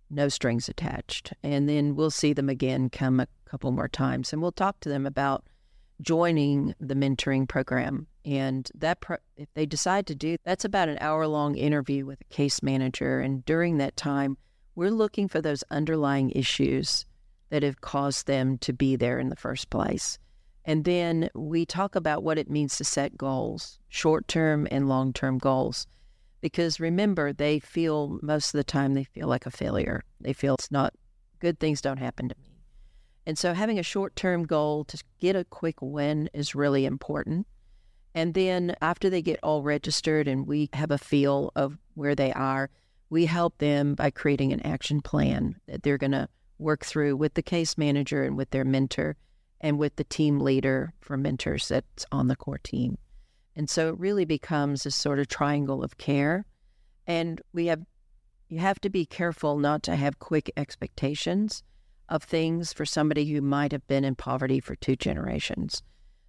no 0.09 0.27
strings 0.27 0.67
attached. 0.67 1.31
And 1.41 1.69
then 1.69 1.95
we'll 1.95 2.11
see 2.11 2.33
them 2.33 2.49
again 2.49 2.89
come 2.89 3.21
a 3.21 3.27
couple 3.45 3.71
more 3.71 3.87
times 3.87 4.33
and 4.33 4.41
we'll 4.41 4.51
talk 4.51 4.81
to 4.81 4.89
them 4.89 5.05
about 5.05 5.45
joining 6.01 6.75
the 6.79 6.95
mentoring 6.95 7.47
program. 7.47 8.07
And 8.25 8.69
that, 8.75 9.01
pro- 9.01 9.17
if 9.37 9.47
they 9.53 9.65
decide 9.65 10.07
to 10.07 10.15
do, 10.15 10.37
that's 10.43 10.65
about 10.65 10.89
an 10.89 10.97
hour 11.01 11.27
long 11.27 11.55
interview 11.55 12.05
with 12.05 12.21
a 12.21 12.33
case 12.33 12.61
manager. 12.61 13.19
And 13.19 13.43
during 13.45 13.77
that 13.77 13.97
time, 13.97 14.37
we're 14.75 14.91
looking 14.91 15.27
for 15.27 15.41
those 15.41 15.63
underlying 15.71 16.31
issues 16.31 17.05
that 17.49 17.63
have 17.63 17.81
caused 17.81 18.27
them 18.27 18.57
to 18.59 18.73
be 18.73 18.95
there 18.95 19.19
in 19.19 19.29
the 19.29 19.35
first 19.35 19.69
place. 19.69 20.19
And 20.65 20.85
then 20.85 21.29
we 21.33 21.65
talk 21.65 21.95
about 21.95 22.23
what 22.23 22.37
it 22.37 22.49
means 22.49 22.77
to 22.77 22.83
set 22.83 23.17
goals, 23.17 23.79
short 23.87 24.27
term 24.27 24.67
and 24.69 24.87
long 24.87 25.13
term 25.13 25.37
goals. 25.37 25.87
Because 26.41 26.79
remember, 26.79 27.33
they 27.33 27.59
feel 27.59 28.19
most 28.21 28.53
of 28.53 28.59
the 28.59 28.63
time 28.63 28.93
they 28.93 29.03
feel 29.03 29.27
like 29.27 29.45
a 29.45 29.51
failure. 29.51 30.03
They 30.21 30.33
feel 30.33 30.53
it's 30.53 30.71
not 30.71 30.93
good 31.39 31.59
things 31.59 31.81
don't 31.81 31.97
happen 31.97 32.29
to 32.29 32.35
me. 32.37 32.48
And 33.29 33.37
so 33.37 33.53
having 33.53 33.77
a 33.77 33.83
short 33.83 34.15
term 34.15 34.47
goal 34.47 34.85
to 34.85 35.03
get 35.19 35.35
a 35.35 35.45
quick 35.45 35.83
win 35.83 36.31
is 36.33 36.55
really 36.55 36.87
important. 36.87 37.45
And 38.15 38.33
then 38.33 38.75
after 38.81 39.07
they 39.07 39.21
get 39.21 39.39
all 39.43 39.61
registered 39.61 40.27
and 40.27 40.47
we 40.47 40.67
have 40.73 40.89
a 40.89 40.97
feel 40.97 41.51
of 41.55 41.77
where 41.93 42.15
they 42.15 42.33
are, 42.33 42.71
we 43.11 43.27
help 43.27 43.59
them 43.59 43.93
by 43.93 44.09
creating 44.09 44.51
an 44.51 44.65
action 44.65 44.99
plan 44.99 45.57
that 45.67 45.83
they're 45.83 45.99
going 45.99 46.13
to 46.13 46.27
work 46.57 46.83
through 46.83 47.17
with 47.17 47.35
the 47.35 47.43
case 47.43 47.77
manager 47.77 48.23
and 48.23 48.35
with 48.35 48.49
their 48.49 48.65
mentor 48.65 49.15
and 49.61 49.77
with 49.77 49.95
the 49.97 50.05
team 50.05 50.39
leader 50.39 50.91
for 50.99 51.15
mentors 51.15 51.67
that's 51.67 52.07
on 52.11 52.29
the 52.29 52.35
core 52.35 52.57
team. 52.57 52.97
And 53.55 53.69
so 53.69 53.89
it 53.89 53.99
really 53.99 54.25
becomes 54.25 54.87
a 54.87 54.91
sort 54.91 55.19
of 55.19 55.27
triangle 55.27 55.83
of 55.83 55.99
care. 55.99 56.45
And 57.05 57.39
we 57.53 57.67
have, 57.67 57.83
you 58.47 58.57
have 58.57 58.81
to 58.81 58.89
be 58.89 59.05
careful 59.05 59.59
not 59.59 59.83
to 59.83 59.95
have 59.95 60.17
quick 60.17 60.51
expectations 60.57 61.61
of 62.09 62.23
things 62.23 62.73
for 62.73 62.85
somebody 62.85 63.25
who 63.25 63.41
might 63.41 63.71
have 63.71 63.87
been 63.87 64.03
in 64.03 64.15
poverty 64.15 64.59
for 64.59 64.75
two 64.75 64.95
generations. 64.95 65.81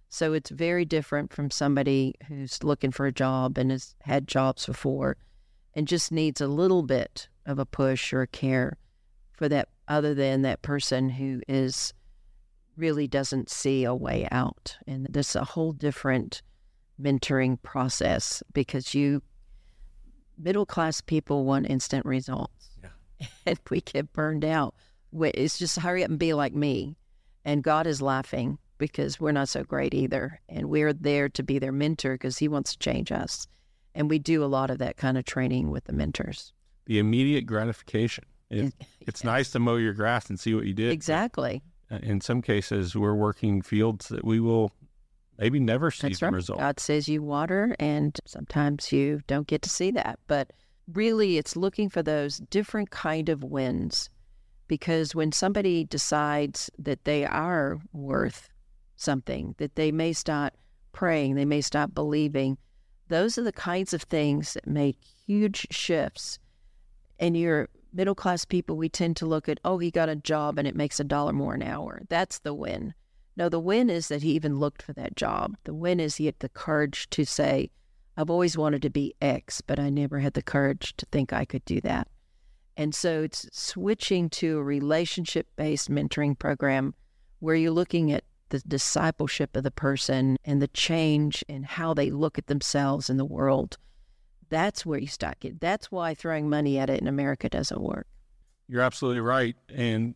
So 0.09 0.33
it's 0.33 0.49
very 0.49 0.85
different 0.85 1.33
from 1.33 1.49
somebody 1.49 2.15
who's 2.27 2.63
looking 2.63 2.91
for 2.91 3.05
a 3.05 3.11
job 3.11 3.57
and 3.57 3.71
has 3.71 3.95
had 4.01 4.27
jobs 4.27 4.65
before 4.65 5.17
and 5.73 5.87
just 5.87 6.11
needs 6.11 6.41
a 6.41 6.47
little 6.47 6.83
bit 6.83 7.27
of 7.45 7.59
a 7.59 7.65
push 7.65 8.13
or 8.13 8.21
a 8.21 8.27
care 8.27 8.77
for 9.33 9.49
that 9.49 9.69
other 9.87 10.13
than 10.13 10.41
that 10.43 10.61
person 10.61 11.09
who 11.09 11.41
is 11.47 11.93
really 12.77 13.07
doesn't 13.07 13.49
see 13.49 13.83
a 13.83 13.95
way 13.95 14.27
out. 14.31 14.77
And 14.85 15.07
this 15.09 15.29
is 15.29 15.35
a 15.37 15.43
whole 15.43 15.71
different 15.71 16.41
mentoring 17.01 17.61
process 17.61 18.43
because 18.53 18.93
you 18.93 19.21
middle 20.37 20.65
class 20.65 21.01
people 21.01 21.45
want 21.45 21.69
instant 21.69 22.05
results. 22.05 22.69
Yeah. 22.81 23.27
And 23.45 23.59
we 23.69 23.81
get 23.81 24.11
burned 24.13 24.43
out 24.43 24.75
it's 25.13 25.57
just 25.57 25.79
hurry 25.79 26.03
up 26.03 26.09
and 26.09 26.19
be 26.19 26.33
like 26.33 26.53
me. 26.53 26.97
And 27.43 27.63
God 27.63 27.87
is 27.87 28.01
laughing 28.01 28.57
because 28.77 29.19
we're 29.19 29.31
not 29.31 29.49
so 29.49 29.63
great 29.63 29.93
either. 29.93 30.39
And 30.49 30.69
we're 30.69 30.93
there 30.93 31.29
to 31.29 31.43
be 31.43 31.59
their 31.59 31.71
mentor 31.71 32.13
because 32.13 32.37
He 32.37 32.47
wants 32.47 32.73
to 32.73 32.79
change 32.79 33.11
us. 33.11 33.47
And 33.93 34.09
we 34.09 34.19
do 34.19 34.43
a 34.43 34.45
lot 34.45 34.69
of 34.69 34.77
that 34.79 34.97
kind 34.97 35.17
of 35.17 35.25
training 35.25 35.69
with 35.69 35.85
the 35.85 35.93
mentors. 35.93 36.53
The 36.85 36.99
immediate 36.99 37.45
gratification. 37.45 38.25
It, 38.49 38.73
it's 39.01 39.23
nice 39.23 39.51
to 39.51 39.59
mow 39.59 39.75
your 39.77 39.93
grass 39.93 40.29
and 40.29 40.39
see 40.39 40.53
what 40.53 40.65
you 40.65 40.73
did. 40.73 40.91
Exactly. 40.91 41.61
Uh, 41.89 41.99
in 42.03 42.21
some 42.21 42.41
cases, 42.41 42.95
we're 42.95 43.15
working 43.15 43.61
fields 43.61 44.09
that 44.09 44.23
we 44.23 44.39
will 44.39 44.71
maybe 45.37 45.59
never 45.59 45.91
see 45.91 46.07
That's 46.07 46.19
the 46.19 46.27
right. 46.27 46.33
result. 46.33 46.59
God 46.59 46.79
says 46.79 47.07
you 47.07 47.21
water, 47.23 47.75
and 47.79 48.17
sometimes 48.25 48.91
you 48.91 49.21
don't 49.27 49.47
get 49.47 49.61
to 49.63 49.69
see 49.69 49.91
that. 49.91 50.19
But 50.27 50.51
really, 50.91 51.37
it's 51.37 51.55
looking 51.55 51.89
for 51.89 52.03
those 52.03 52.37
different 52.37 52.91
kind 52.91 53.29
of 53.29 53.43
wins 53.43 54.09
because 54.71 55.13
when 55.13 55.33
somebody 55.33 55.83
decides 55.83 56.69
that 56.79 57.03
they 57.03 57.25
are 57.25 57.77
worth 57.91 58.47
something, 58.95 59.53
that 59.57 59.75
they 59.75 59.91
may 59.91 60.13
start 60.13 60.53
praying, 60.93 61.35
they 61.35 61.43
may 61.43 61.59
stop 61.59 61.93
believing, 61.93 62.57
those 63.09 63.37
are 63.37 63.43
the 63.43 63.51
kinds 63.51 63.93
of 63.93 64.03
things 64.03 64.53
that 64.53 64.65
make 64.65 64.97
huge 65.27 65.67
shifts. 65.71 66.39
And 67.19 67.35
your 67.35 67.67
middle 67.91 68.15
class 68.15 68.45
people, 68.45 68.77
we 68.77 68.87
tend 68.87 69.17
to 69.17 69.25
look 69.25 69.49
at, 69.49 69.59
oh, 69.65 69.77
he 69.77 69.91
got 69.91 70.07
a 70.07 70.15
job 70.15 70.57
and 70.57 70.65
it 70.65 70.73
makes 70.77 71.01
a 71.01 71.03
dollar 71.03 71.33
more 71.33 71.53
an 71.53 71.63
hour. 71.63 72.03
That's 72.07 72.39
the 72.39 72.53
win. 72.53 72.93
No, 73.35 73.49
the 73.49 73.59
win 73.59 73.89
is 73.89 74.07
that 74.07 74.23
he 74.23 74.31
even 74.31 74.57
looked 74.57 74.81
for 74.81 74.93
that 74.93 75.17
job. 75.17 75.57
The 75.65 75.73
win 75.73 75.99
is 75.99 76.15
he 76.15 76.27
had 76.27 76.39
the 76.39 76.47
courage 76.47 77.09
to 77.09 77.25
say, 77.25 77.71
I've 78.15 78.29
always 78.29 78.57
wanted 78.57 78.83
to 78.83 78.89
be 78.89 79.15
X, 79.21 79.59
but 79.59 79.79
I 79.81 79.89
never 79.89 80.19
had 80.19 80.33
the 80.33 80.41
courage 80.41 80.95
to 80.95 81.05
think 81.07 81.33
I 81.33 81.43
could 81.43 81.65
do 81.65 81.81
that. 81.81 82.07
And 82.77 82.95
so 82.95 83.23
it's 83.23 83.47
switching 83.51 84.29
to 84.31 84.57
a 84.57 84.63
relationship 84.63 85.47
based 85.55 85.89
mentoring 85.89 86.37
program 86.37 86.93
where 87.39 87.55
you're 87.55 87.71
looking 87.71 88.11
at 88.11 88.23
the 88.49 88.59
discipleship 88.59 89.55
of 89.55 89.63
the 89.63 89.71
person 89.71 90.37
and 90.45 90.61
the 90.61 90.67
change 90.69 91.43
in 91.47 91.63
how 91.63 91.93
they 91.93 92.11
look 92.11 92.37
at 92.37 92.47
themselves 92.47 93.09
in 93.09 93.17
the 93.17 93.25
world. 93.25 93.77
That's 94.49 94.85
where 94.85 94.99
you 94.99 95.07
start 95.07 95.37
it. 95.43 95.59
That's 95.59 95.91
why 95.91 96.13
throwing 96.13 96.49
money 96.49 96.77
at 96.77 96.89
it 96.89 97.01
in 97.01 97.07
America 97.07 97.49
doesn't 97.49 97.81
work. 97.81 98.07
You're 98.67 98.81
absolutely 98.81 99.21
right. 99.21 99.55
And, 99.73 100.15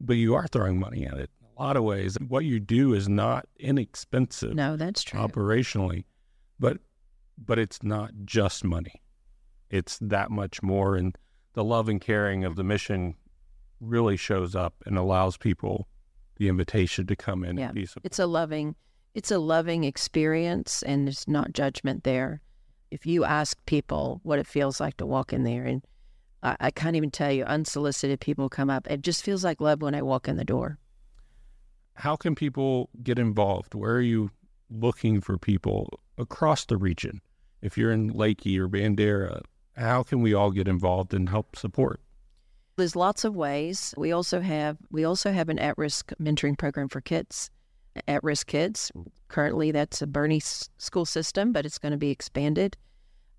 but 0.00 0.14
you 0.14 0.34
are 0.34 0.46
throwing 0.46 0.78
money 0.78 1.06
at 1.06 1.14
it 1.14 1.30
in 1.40 1.46
a 1.56 1.62
lot 1.62 1.76
of 1.76 1.84
ways. 1.84 2.16
What 2.28 2.44
you 2.44 2.60
do 2.60 2.94
is 2.94 3.08
not 3.08 3.48
inexpensive. 3.58 4.54
No, 4.54 4.76
that's 4.76 5.02
true. 5.02 5.20
Operationally, 5.20 6.04
but, 6.58 6.78
but 7.38 7.58
it's 7.58 7.82
not 7.82 8.12
just 8.24 8.64
money. 8.64 9.02
It's 9.70 9.98
that 10.00 10.30
much 10.30 10.62
more. 10.62 10.96
And, 10.96 11.16
the 11.54 11.64
love 11.64 11.88
and 11.88 12.00
caring 12.00 12.44
of 12.44 12.56
the 12.56 12.64
mission 12.64 13.14
really 13.80 14.16
shows 14.16 14.54
up 14.54 14.74
and 14.86 14.96
allows 14.96 15.36
people 15.36 15.88
the 16.36 16.48
invitation 16.48 17.06
to 17.06 17.16
come 17.16 17.44
in 17.44 17.58
yeah. 17.58 17.66
and 17.66 17.74
be 17.74 17.86
supported. 17.86 18.06
It's 18.06 18.18
a 18.18 18.26
loving 18.26 18.74
it's 19.14 19.30
a 19.30 19.38
loving 19.38 19.84
experience 19.84 20.82
and 20.82 21.06
there's 21.06 21.28
not 21.28 21.52
judgment 21.52 22.04
there. 22.04 22.40
If 22.90 23.04
you 23.04 23.24
ask 23.24 23.58
people 23.66 24.20
what 24.22 24.38
it 24.38 24.46
feels 24.46 24.80
like 24.80 24.96
to 24.98 25.06
walk 25.06 25.32
in 25.32 25.44
there 25.44 25.64
and 25.64 25.82
I, 26.42 26.56
I 26.60 26.70
can't 26.70 26.96
even 26.96 27.10
tell 27.10 27.30
you, 27.30 27.44
unsolicited 27.44 28.20
people 28.20 28.48
come 28.48 28.70
up. 28.70 28.90
It 28.90 29.02
just 29.02 29.22
feels 29.22 29.44
like 29.44 29.60
love 29.60 29.82
when 29.82 29.94
I 29.94 30.02
walk 30.02 30.28
in 30.28 30.36
the 30.36 30.44
door. 30.44 30.78
How 31.94 32.16
can 32.16 32.34
people 32.34 32.88
get 33.02 33.18
involved? 33.18 33.74
Where 33.74 33.92
are 33.92 34.00
you 34.00 34.30
looking 34.70 35.20
for 35.20 35.36
people 35.36 36.00
across 36.16 36.64
the 36.64 36.78
region? 36.78 37.20
If 37.60 37.76
you're 37.76 37.92
in 37.92 38.12
Leakey 38.12 38.58
or 38.58 38.68
Bandera, 38.68 39.42
how 39.76 40.02
can 40.02 40.20
we 40.20 40.34
all 40.34 40.50
get 40.50 40.68
involved 40.68 41.14
and 41.14 41.28
help 41.28 41.56
support? 41.56 42.00
There's 42.76 42.96
lots 42.96 43.24
of 43.24 43.34
ways. 43.34 43.94
We 43.96 44.12
also 44.12 44.40
have 44.40 44.78
we 44.90 45.04
also 45.04 45.32
have 45.32 45.48
an 45.48 45.58
at-risk 45.58 46.12
mentoring 46.20 46.56
program 46.56 46.88
for 46.88 47.00
kids, 47.00 47.50
at-risk 48.08 48.46
kids. 48.46 48.90
Currently, 49.28 49.70
that's 49.72 50.02
a 50.02 50.06
Boerne 50.06 50.40
school 50.78 51.04
system, 51.04 51.52
but 51.52 51.66
it's 51.66 51.78
going 51.78 51.92
to 51.92 51.98
be 51.98 52.10
expanded. 52.10 52.76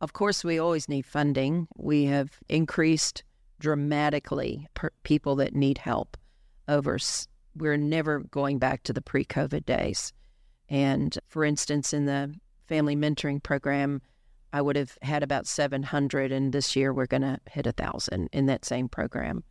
Of 0.01 0.13
course, 0.13 0.43
we 0.43 0.59
always 0.59 0.87
need 0.87 1.05
funding. 1.05 1.67
We 1.77 2.05
have 2.05 2.39
increased 2.49 3.23
dramatically 3.59 4.67
per 4.73 4.91
people 5.03 5.35
that 5.37 5.55
need 5.55 5.77
help. 5.77 6.17
Over, 6.67 6.97
we're 7.55 7.77
never 7.77 8.19
going 8.19 8.59
back 8.59 8.83
to 8.83 8.93
the 8.93 9.01
pre-COVID 9.01 9.65
days. 9.65 10.13
And 10.69 11.17
for 11.27 11.43
instance, 11.43 11.93
in 11.93 12.05
the 12.05 12.33
family 12.67 12.95
mentoring 12.95 13.41
program, 13.41 14.01
I 14.53 14.61
would 14.61 14.75
have 14.75 14.95
had 15.01 15.23
about 15.23 15.47
700, 15.47 16.31
and 16.31 16.53
this 16.53 16.75
year 16.75 16.93
we're 16.93 17.07
going 17.07 17.23
to 17.23 17.39
hit 17.49 17.65
a 17.65 17.71
thousand 17.71 18.29
in 18.31 18.45
that 18.45 18.63
same 18.63 18.87
program. 18.87 19.43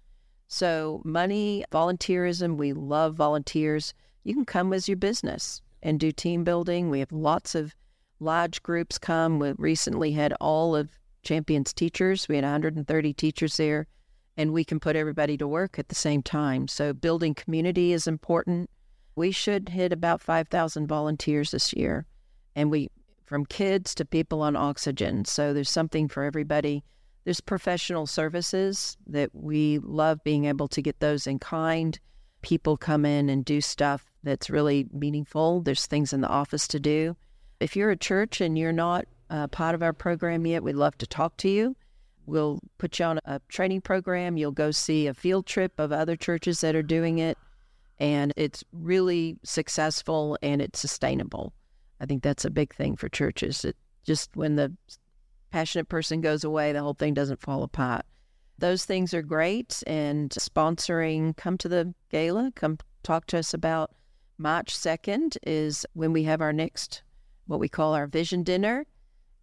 So, 0.47 1.03
money, 1.05 1.65
volunteerism, 1.73 2.57
we 2.57 2.73
love 2.73 3.17
volunteers. 3.17 3.95
You 4.23 4.33
can 4.33 4.45
come 4.45 4.73
as 4.73 4.88
your 4.88 4.97
business 4.97 5.61
and 5.83 5.99
do 5.99 6.12
team 6.12 6.45
building. 6.45 6.88
We 6.88 7.01
have 7.01 7.11
lots 7.11 7.57
of 7.57 7.75
large 8.21 8.62
groups 8.62 8.97
come. 8.97 9.41
We 9.41 9.53
recently 9.59 10.12
had 10.12 10.35
all 10.41 10.77
of 10.77 10.91
Champions 11.25 11.73
teachers. 11.73 12.29
We 12.29 12.37
had 12.37 12.45
130 12.45 13.12
teachers 13.15 13.57
there, 13.57 13.88
and 14.37 14.53
we 14.53 14.65
can 14.65 14.79
put 14.79 14.95
everybody 14.95 15.37
to 15.38 15.49
work 15.49 15.81
at 15.81 15.88
the 15.88 15.97
same 15.97 16.23
time. 16.23 16.69
So, 16.69 16.93
building 16.93 17.35
community 17.35 17.93
is 17.93 18.07
important. 18.07 18.71
We 19.17 19.33
should 19.33 19.71
hit 19.71 19.93
about 19.93 20.23
5,000 20.23 20.87
volunteers 20.87 21.51
this 21.51 21.73
year, 21.73 22.07
and 22.55 22.71
we 22.71 22.88
from 23.25 23.47
kids 23.47 23.95
to 23.97 24.05
people 24.05 24.43
on 24.43 24.57
oxygen. 24.57 25.25
So 25.25 25.53
there's 25.53 25.71
something 25.71 26.09
for 26.09 26.25
everybody. 26.25 26.85
There's 27.25 27.41
professional 27.41 28.07
services 28.07 28.97
that 29.07 29.31
we 29.33 29.79
love 29.79 30.23
being 30.25 30.47
able 30.47 30.69
to 30.69 30.83
get 30.83 31.01
those 31.01 31.27
in 31.27 31.39
kind. 31.39 31.99
People 32.43 32.77
come 32.77 33.05
in 33.05 33.29
and 33.29 33.45
do 33.45 33.61
stuff 33.61 34.05
that's 34.25 34.51
really 34.51 34.89
meaningful. 34.93 35.61
There's 35.61 35.87
things 35.87 36.13
in 36.13 36.21
the 36.21 36.29
office 36.29 36.67
to 36.69 36.81
do. 36.81 37.17
If 37.61 37.77
you're 37.77 37.91
a 37.91 37.97
church 37.97 38.41
and 38.41 38.59
you're 38.59 38.73
not 38.73 39.07
uh, 39.31 39.47
part 39.47 39.75
of 39.75 39.83
our 39.83 39.93
program 39.93 40.45
yet, 40.47 40.65
we'd 40.65 40.75
love 40.75 40.99
to 40.99 41.07
talk 41.07 41.37
to 41.39 41.49
you. 41.49 41.77
We'll 42.27 42.61
put 42.79 42.99
you 42.99 43.05
on 43.05 43.21
a 43.25 43.41
training 43.49 43.83
program. 43.83 44.37
You'll 44.37 44.53
go 44.53 44.71
see 44.71 45.07
a 45.07 45.15
field 45.15 45.47
trip 45.47 45.79
of 45.79 45.93
other 45.93 46.17
churches 46.17 46.61
that 46.61 46.75
are 46.75 46.83
doing 46.83 47.19
it. 47.19 47.39
And 47.99 48.33
it's 48.37 48.65
really 48.73 49.37
successful 49.45 50.37
and 50.43 50.61
it's 50.61 50.81
sustainable. 50.81 51.53
I 52.03 52.07
think 52.07 52.25
that's 52.25 52.45
a 52.45 52.51
big 52.51 52.75
thing 52.75 52.97
for 52.97 53.09
churches. 53.09 53.65
It 53.65 53.77
just 54.05 54.37
when 54.37 54.57
the 54.57 54.73
passionate 55.53 55.88
person 55.88 56.21
goes 56.21 56.43
away, 56.43 56.73
the 56.73 56.83
whole 56.83 56.95
thing 56.95 57.15
doesn't 57.15 57.41
fall 57.41 57.62
apart. 57.62 58.05
Those 58.59 58.85
things 58.85 59.15
are 59.15 59.23
great. 59.23 59.85
And 59.87 60.31
sponsoring, 60.31 61.37
come 61.37 61.57
to 61.59 61.69
the 61.69 61.95
gala, 62.11 62.51
come 62.57 62.79
talk 63.05 63.27
to 63.27 63.38
us 63.38 63.55
about 63.55 63.93
March 64.37 64.77
2nd 64.77 65.37
is 65.45 65.87
when 65.93 66.12
we 66.12 66.25
have 66.25 66.41
our 66.41 66.53
next, 66.53 67.03
what 67.47 67.61
we 67.61 67.69
call 67.69 67.95
our 67.95 68.09
vision 68.09 68.43
dinner. 68.43 68.85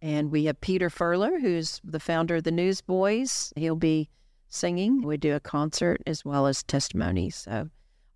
And 0.02 0.30
we 0.30 0.44
have 0.44 0.60
Peter 0.60 0.90
Furler, 0.90 1.40
who's 1.40 1.80
the 1.82 2.00
founder 2.00 2.36
of 2.36 2.44
the 2.44 2.50
Newsboys. 2.50 3.52
He'll 3.56 3.76
be 3.76 4.10
singing. 4.48 5.02
We 5.02 5.16
do 5.16 5.34
a 5.34 5.40
concert 5.40 6.02
as 6.06 6.24
well 6.24 6.46
as 6.46 6.62
testimonies. 6.62 7.36
So, 7.36 7.68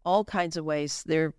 all 0.04 0.24
kinds 0.24 0.58
of 0.58 0.66
ways. 0.66 1.02
There 1.06 1.32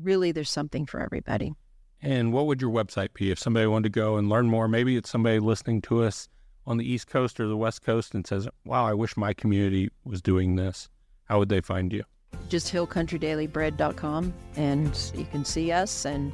really, 0.00 0.32
there's 0.32 0.50
something 0.50 0.86
for 0.86 1.00
everybody. 1.00 1.54
And 2.02 2.32
what 2.32 2.46
would 2.46 2.62
your 2.62 2.70
website 2.70 3.12
be 3.12 3.30
if 3.30 3.38
somebody 3.38 3.66
wanted 3.66 3.92
to 3.92 4.00
go 4.00 4.16
and 4.16 4.28
learn 4.28 4.46
more? 4.46 4.68
Maybe 4.68 4.96
it's 4.96 5.10
somebody 5.10 5.38
listening 5.38 5.82
to 5.82 6.02
us 6.02 6.28
on 6.66 6.78
the 6.78 6.90
East 6.90 7.08
Coast 7.08 7.40
or 7.40 7.46
the 7.46 7.56
West 7.56 7.82
Coast 7.82 8.14
and 8.14 8.26
says, 8.26 8.48
wow, 8.64 8.86
I 8.86 8.94
wish 8.94 9.16
my 9.16 9.34
community 9.34 9.90
was 10.04 10.22
doing 10.22 10.56
this. 10.56 10.88
How 11.24 11.38
would 11.38 11.48
they 11.48 11.60
find 11.60 11.92
you? 11.92 12.04
Just 12.48 12.72
hillcountrydailyBread.com 12.72 14.32
and 14.56 15.12
you 15.14 15.24
can 15.26 15.44
see 15.44 15.72
us 15.72 16.04
and 16.04 16.32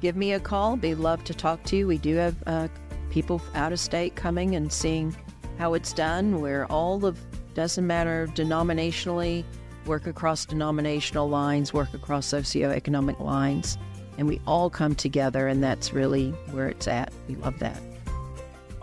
give 0.00 0.16
me 0.16 0.32
a 0.32 0.40
call. 0.40 0.76
Be 0.76 0.94
love 0.94 1.24
to 1.24 1.34
talk 1.34 1.62
to 1.64 1.76
you. 1.76 1.86
We 1.86 1.98
do 1.98 2.16
have 2.16 2.36
uh, 2.46 2.68
people 3.10 3.40
out 3.54 3.72
of 3.72 3.80
state 3.80 4.16
coming 4.16 4.54
and 4.54 4.72
seeing 4.72 5.16
how 5.58 5.74
it's 5.74 5.92
done. 5.92 6.40
Where 6.40 6.66
all 6.66 7.04
of 7.04 7.18
doesn't 7.54 7.86
matter 7.86 8.28
denominationally, 8.34 9.44
work 9.86 10.06
across 10.06 10.44
denominational 10.44 11.28
lines, 11.28 11.72
work 11.72 11.94
across 11.94 12.26
socioeconomic 12.26 13.18
lines 13.20 13.78
and 14.20 14.28
we 14.28 14.38
all 14.46 14.68
come 14.68 14.94
together, 14.94 15.48
and 15.48 15.62
that's 15.62 15.94
really 15.94 16.32
where 16.50 16.68
it's 16.68 16.86
at. 16.86 17.10
We 17.26 17.36
love 17.36 17.58
that. 17.60 17.80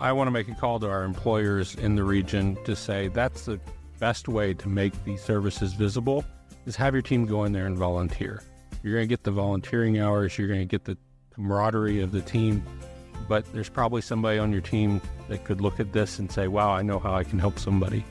I 0.00 0.12
want 0.12 0.26
to 0.26 0.32
make 0.32 0.48
a 0.48 0.54
call 0.54 0.80
to 0.80 0.88
our 0.88 1.04
employers 1.04 1.76
in 1.76 1.94
the 1.94 2.02
region 2.02 2.58
to 2.64 2.74
say 2.74 3.06
that's 3.06 3.44
the 3.44 3.60
best 4.00 4.26
way 4.26 4.52
to 4.54 4.68
make 4.68 4.92
these 5.04 5.22
services 5.22 5.74
visible 5.74 6.24
is 6.66 6.74
have 6.74 6.92
your 6.92 7.02
team 7.02 7.24
go 7.24 7.44
in 7.44 7.52
there 7.52 7.66
and 7.66 7.78
volunteer. 7.78 8.42
You're 8.82 8.94
going 8.94 9.04
to 9.04 9.08
get 9.08 9.22
the 9.22 9.30
volunteering 9.30 10.00
hours, 10.00 10.36
you're 10.36 10.48
going 10.48 10.58
to 10.58 10.66
get 10.66 10.84
the 10.84 10.98
camaraderie 11.32 12.00
of 12.00 12.10
the 12.10 12.20
team, 12.20 12.64
but 13.28 13.44
there's 13.52 13.68
probably 13.68 14.02
somebody 14.02 14.40
on 14.40 14.50
your 14.50 14.60
team 14.60 15.00
that 15.28 15.44
could 15.44 15.60
look 15.60 15.78
at 15.78 15.92
this 15.92 16.18
and 16.18 16.32
say, 16.32 16.48
wow, 16.48 16.70
I 16.70 16.82
know 16.82 16.98
how 16.98 17.14
I 17.14 17.22
can 17.22 17.38
help 17.38 17.60
somebody 17.60 18.04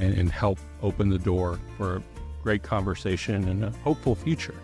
and, 0.00 0.18
and 0.18 0.32
help 0.32 0.58
open 0.82 1.10
the 1.10 1.18
door 1.18 1.60
for 1.76 1.96
a 1.96 2.02
great 2.42 2.64
conversation 2.64 3.46
and 3.46 3.64
a 3.64 3.70
hopeful 3.84 4.16
future 4.16 4.56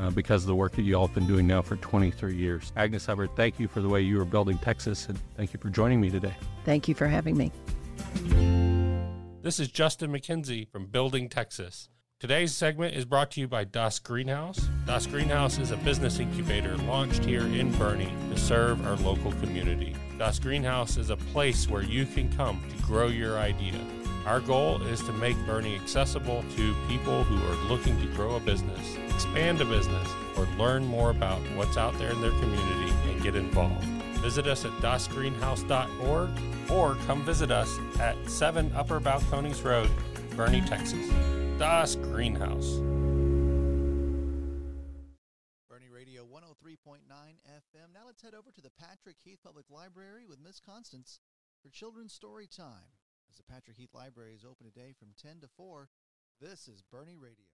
uh, 0.00 0.10
because 0.10 0.42
of 0.42 0.48
the 0.48 0.54
work 0.54 0.72
that 0.72 0.82
you 0.82 0.94
all 0.94 1.06
have 1.06 1.14
been 1.14 1.26
doing 1.26 1.46
now 1.46 1.62
for 1.62 1.76
23 1.76 2.34
years. 2.34 2.72
Agnes 2.76 3.06
Hubbard, 3.06 3.30
thank 3.36 3.60
you 3.60 3.68
for 3.68 3.80
the 3.80 3.88
way 3.88 4.00
you 4.00 4.20
are 4.20 4.24
building 4.24 4.58
Texas, 4.58 5.06
and 5.08 5.18
thank 5.36 5.52
you 5.52 5.60
for 5.60 5.68
joining 5.68 6.00
me 6.00 6.10
today. 6.10 6.34
Thank 6.64 6.88
you 6.88 6.94
for 6.94 7.06
having 7.06 7.36
me. 7.36 7.52
This 9.42 9.60
is 9.60 9.68
Justin 9.68 10.12
McKenzie 10.12 10.68
from 10.68 10.86
Building 10.86 11.28
Texas. 11.28 11.88
Today's 12.18 12.54
segment 12.54 12.94
is 12.94 13.06
brought 13.06 13.30
to 13.32 13.40
you 13.40 13.48
by 13.48 13.64
Das 13.64 13.98
Greenhaus. 13.98 14.68
Das 14.84 15.06
Greenhaus 15.06 15.58
is 15.58 15.70
a 15.70 15.76
business 15.78 16.18
incubator 16.18 16.76
launched 16.76 17.24
here 17.24 17.40
in 17.40 17.72
Boerne 17.72 18.10
to 18.30 18.38
serve 18.38 18.86
our 18.86 18.96
local 18.96 19.32
community. 19.32 19.96
Das 20.18 20.38
Greenhaus 20.38 20.98
is 20.98 21.08
a 21.08 21.16
place 21.16 21.66
where 21.66 21.82
you 21.82 22.04
can 22.04 22.30
come 22.36 22.62
to 22.68 22.82
grow 22.82 23.06
your 23.06 23.38
idea. 23.38 23.80
Our 24.26 24.40
goal 24.40 24.82
is 24.82 25.00
to 25.02 25.12
make 25.12 25.36
Boerne 25.38 25.80
accessible 25.80 26.44
to 26.56 26.74
people 26.88 27.24
who 27.24 27.36
are 27.50 27.68
looking 27.68 27.98
to 28.00 28.06
grow 28.14 28.36
a 28.36 28.40
business, 28.40 28.96
expand 29.08 29.60
a 29.60 29.64
business, 29.64 30.08
or 30.36 30.46
learn 30.58 30.84
more 30.84 31.10
about 31.10 31.40
what's 31.56 31.76
out 31.76 31.98
there 31.98 32.10
in 32.10 32.20
their 32.20 32.30
community 32.32 32.92
and 33.08 33.22
get 33.22 33.34
involved. 33.34 33.84
Visit 34.20 34.46
us 34.46 34.66
at 34.66 34.72
dasgreenhaus.org 34.72 36.30
or 36.70 36.94
come 37.06 37.24
visit 37.24 37.50
us 37.50 37.78
at 37.98 38.16
7 38.28 38.70
Upper 38.74 39.00
Balcones 39.00 39.64
Road, 39.64 39.90
Boerne, 40.36 40.66
Texas. 40.68 41.08
Das 41.58 41.96
Greenhaus. 41.96 42.80
Boerne 45.68 45.90
Radio 45.90 46.24
103.9 46.24 47.00
FM. 47.48 47.92
Now 47.94 48.06
let's 48.06 48.22
head 48.22 48.34
over 48.34 48.50
to 48.50 48.60
the 48.60 48.70
Patrick 48.78 49.16
Heath 49.24 49.40
Public 49.42 49.66
Library 49.70 50.26
with 50.28 50.38
Miss 50.38 50.60
Constance 50.60 51.20
for 51.62 51.70
Children's 51.70 52.12
Story 52.12 52.46
Time. 52.46 52.99
As 53.30 53.36
the 53.36 53.44
Patrick 53.44 53.76
Heath 53.76 53.94
Library 53.94 54.34
is 54.34 54.44
open 54.44 54.66
today 54.66 54.92
from 54.98 55.14
10 55.22 55.42
to 55.42 55.48
4, 55.56 55.88
this 56.40 56.66
is 56.66 56.82
Boerne 56.82 57.14
Radio. 57.20 57.50